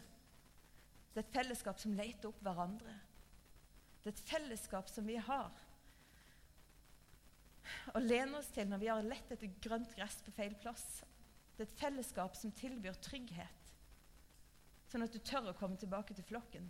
Det 1.13 1.21
er 1.21 1.25
et 1.25 1.35
fellesskap 1.35 1.79
som 1.81 1.95
leter 1.97 2.31
opp 2.31 2.39
hverandre. 2.45 2.95
Det 3.99 4.07
er 4.11 4.15
et 4.15 4.29
fellesskap 4.29 4.89
som 4.89 5.07
vi 5.07 5.17
har 5.19 5.51
å 7.93 8.01
lene 8.01 8.39
oss 8.39 8.49
til 8.53 8.67
når 8.69 8.81
vi 8.81 8.89
har 8.89 9.05
lett 9.05 9.31
etter 9.33 9.51
grønt 9.61 9.91
gress 9.97 10.19
på 10.25 10.33
feil 10.33 10.55
plass. 10.61 10.85
Det 11.55 11.65
er 11.65 11.69
et 11.69 11.81
fellesskap 11.81 12.37
som 12.39 12.53
tilbyr 12.55 12.97
trygghet, 13.03 13.58
sånn 14.89 15.05
at 15.05 15.13
du 15.13 15.19
tør 15.21 15.51
å 15.51 15.57
komme 15.57 15.77
tilbake 15.79 16.15
til 16.17 16.25
flokken. 16.25 16.69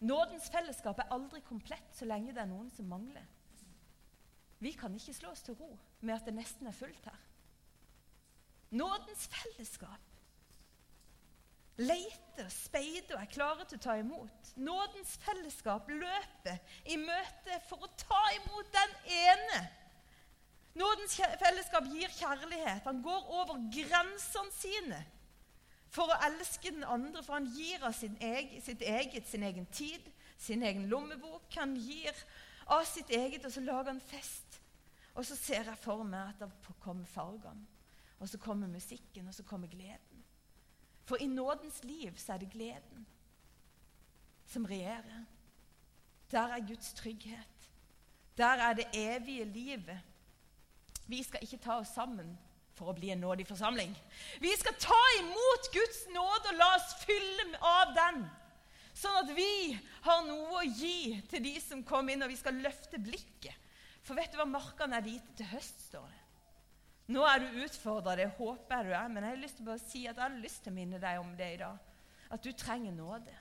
Nådens 0.00 0.48
fellesskap 0.52 1.00
er 1.02 1.12
aldri 1.12 1.42
komplett 1.44 1.96
så 1.96 2.08
lenge 2.08 2.32
det 2.32 2.40
er 2.44 2.48
noen 2.48 2.70
som 2.72 2.88
mangler. 2.88 3.26
Vi 4.60 4.72
kan 4.76 4.94
ikke 4.96 5.16
slå 5.16 5.32
oss 5.32 5.44
til 5.44 5.56
ro 5.56 5.72
med 6.00 6.14
at 6.14 6.28
det 6.28 6.36
nesten 6.36 6.68
er 6.68 6.76
fullt 6.76 7.08
her. 7.08 7.20
Nådens 8.70 9.26
fellesskap 9.32 10.06
leter, 11.80 12.48
speider 12.52 13.16
og 13.16 13.22
er 13.22 13.30
klare 13.32 13.66
til 13.68 13.80
å 13.80 13.84
ta 13.84 13.96
imot. 14.00 14.50
Nådens 14.60 15.14
fellesskap 15.24 15.88
løper 15.88 16.58
i 16.92 16.98
møte 17.00 17.60
for 17.68 17.86
å 17.86 17.92
ta 18.00 18.20
imot 18.36 18.68
den 18.74 18.96
ene. 19.16 19.62
Nådens 20.80 21.16
fellesskap 21.40 21.88
gir 21.90 22.12
kjærlighet. 22.14 22.84
Han 22.84 23.00
går 23.02 23.32
over 23.40 23.64
grensene 23.72 24.52
sine 24.54 25.00
for 25.90 26.10
å 26.10 26.18
elske 26.28 26.70
den 26.70 26.86
andre, 26.86 27.22
for 27.26 27.34
han 27.38 27.48
gir 27.50 27.82
av 27.82 27.96
egen, 27.98 28.62
sitt 28.62 28.82
eget, 28.86 29.26
sin 29.26 29.42
egen 29.42 29.66
tid, 29.74 30.06
sin 30.38 30.62
egen 30.62 30.86
lommebok. 30.88 31.48
Han 31.58 31.74
gir 31.76 32.14
av 32.70 32.84
sitt 32.86 33.10
eget, 33.10 33.44
og 33.44 33.52
så 33.52 33.62
lager 33.64 33.90
han 33.90 34.00
fest. 34.00 34.60
Og 35.18 35.26
så 35.26 35.36
ser 35.36 35.66
jeg 35.66 35.82
for 35.82 36.06
meg 36.06 36.30
at 36.30 36.44
det 36.44 36.76
kommer 36.80 37.08
fargene, 37.10 37.66
og 38.20 38.28
så 38.30 38.38
kommer 38.38 38.70
musikken, 38.70 39.26
og 39.26 39.34
så 39.34 39.42
kommer 39.42 39.68
gleden. 39.68 40.22
For 41.10 41.18
i 41.18 41.26
nådens 41.26 41.82
liv 41.84 42.14
så 42.16 42.36
er 42.36 42.44
det 42.44 42.52
gleden 42.52 43.06
som 44.46 44.64
regjerer. 44.64 45.24
Der 46.30 46.54
er 46.54 46.66
Guds 46.66 46.92
trygghet. 46.94 47.70
Der 48.38 48.62
er 48.62 48.74
det 48.78 48.86
evige 48.94 49.44
livet. 49.44 49.98
Vi 51.06 51.22
skal 51.22 51.42
ikke 51.42 51.58
ta 51.58 51.80
oss 51.82 51.90
sammen 51.94 52.38
for 52.80 52.90
å 52.90 52.96
bli 52.96 53.12
en 53.12 53.20
nådig 53.20 53.44
forsamling. 53.48 53.92
Vi 54.40 54.50
skal 54.56 54.76
ta 54.80 55.00
imot 55.18 55.68
Guds 55.74 56.06
nåde 56.14 56.54
og 56.54 56.60
la 56.60 56.68
oss 56.78 56.94
fylle 57.04 57.50
av 57.60 57.92
den. 57.96 58.22
Sånn 58.96 59.18
at 59.20 59.32
vi 59.36 59.76
har 60.06 60.24
noe 60.26 60.62
å 60.62 60.64
gi 60.64 61.20
til 61.30 61.44
de 61.44 61.52
som 61.62 61.84
kommer 61.86 62.14
inn, 62.14 62.24
og 62.24 62.32
vi 62.32 62.38
skal 62.40 62.56
løfte 62.64 63.00
blikket. 63.00 63.68
For 64.04 64.16
vet 64.16 64.32
du 64.32 64.40
hva? 64.40 64.48
Markene 64.48 64.96
er 64.96 65.04
hvite 65.04 65.36
til 65.36 65.48
høst, 65.52 65.84
står 65.90 66.08
det. 66.08 66.18
Nå 67.10 67.22
er 67.26 67.42
du 67.42 67.60
utfordra, 67.64 68.16
det 68.16 68.30
håper 68.38 68.76
jeg 68.76 68.88
du 68.88 68.92
er, 68.94 69.08
men 69.12 69.24
jeg 69.26 69.34
har 69.34 69.44
lyst 69.44 69.58
til 69.58 69.70
å 69.72 69.78
si 69.82 70.02
at 70.06 70.16
jeg 70.16 70.24
har 70.24 70.40
lyst 70.40 70.62
til 70.64 70.72
å 70.72 70.76
minne 70.76 71.00
deg 71.02 71.20
om 71.20 71.32
det 71.36 71.48
i 71.54 71.60
dag. 71.60 71.86
At 72.30 72.44
du 72.44 72.52
trenger 72.54 72.94
nåde. 72.94 73.36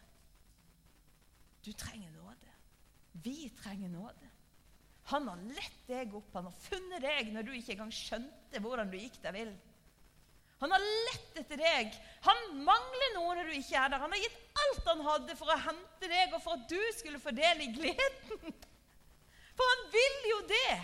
Du 1.64 1.72
trenger 1.78 2.12
nåde. 2.16 2.56
Vi 3.24 3.50
trenger 3.62 3.92
nåde. 3.94 4.32
Han 5.10 5.26
har 5.28 5.42
lett 5.58 5.82
deg 5.90 6.14
opp, 6.14 6.30
han 6.36 6.48
har 6.50 6.62
funnet 6.68 7.02
deg 7.02 7.32
når 7.34 7.48
du 7.48 7.56
ikke 7.56 7.74
engang 7.74 7.92
skjønte 7.94 8.62
hvordan 8.62 8.92
du 8.92 8.98
gikk 9.00 9.18
deg 9.24 9.36
vill. 9.40 9.54
Han 10.60 10.74
har 10.76 10.84
lett 10.84 11.38
etter 11.40 11.62
deg. 11.62 11.94
Han 12.26 12.42
mangler 12.68 13.14
noe 13.16 13.38
når 13.38 13.48
du 13.48 13.56
ikke 13.56 13.80
er 13.80 13.94
der. 13.94 14.04
Han 14.04 14.12
har 14.12 14.22
gitt 14.22 14.60
alt 14.64 14.90
han 14.92 15.04
hadde 15.08 15.36
for 15.40 15.54
å 15.54 15.60
hente 15.64 16.10
deg, 16.12 16.34
og 16.36 16.44
for 16.44 16.60
at 16.60 16.66
du 16.70 16.80
skulle 16.98 17.22
få 17.24 17.32
del 17.36 17.64
i 17.64 17.72
gleden. 17.78 18.58
For 19.60 19.68
han 19.68 19.82
vil 19.92 20.14
jo 20.30 20.36
det, 20.48 20.76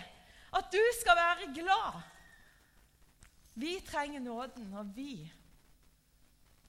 at 0.58 0.66
du 0.68 0.82
skal 0.98 1.16
være 1.16 1.46
glad. 1.56 1.94
Vi 3.56 3.70
trenger 3.86 4.20
nåden, 4.20 4.66
og 4.76 4.90
vi 4.92 5.14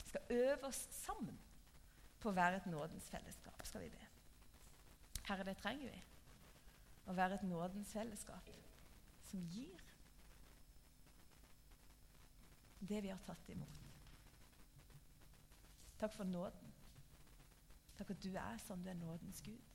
skal 0.06 0.32
øve 0.32 0.70
oss 0.70 0.80
sammen 1.02 1.36
på 2.24 2.32
å 2.32 2.38
være 2.38 2.62
et 2.62 2.70
nådens 2.72 3.10
fellesskap, 3.12 3.60
skal 3.68 3.84
vi 3.84 3.92
be. 3.92 4.08
Herre, 5.28 5.44
det 5.50 5.58
trenger 5.60 5.92
vi 5.92 6.00
å 7.08 7.16
være 7.16 7.40
et 7.40 7.48
nådens 7.48 7.94
fellesskap 7.96 8.50
som 9.28 9.44
gir 9.52 9.84
det 12.88 13.02
vi 13.04 13.12
har 13.12 13.22
tatt 13.26 13.50
imot. 13.50 13.84
Takk 15.98 16.14
for 16.14 16.30
nåden. 16.30 16.74
Takk 17.98 18.14
at 18.14 18.22
du 18.24 18.30
er 18.38 18.62
som 18.62 18.84
du 18.84 18.90
er 18.92 19.00
nådens 19.00 19.42
Gud. 19.42 19.74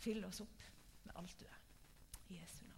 Fyll 0.00 0.24
oss 0.24 0.40
opp 0.40 0.64
med 1.04 1.16
alt 1.20 1.36
du 1.40 1.44
er. 1.44 1.60
I 2.28 2.40
Jesu 2.40 2.62
navn. 2.64 2.75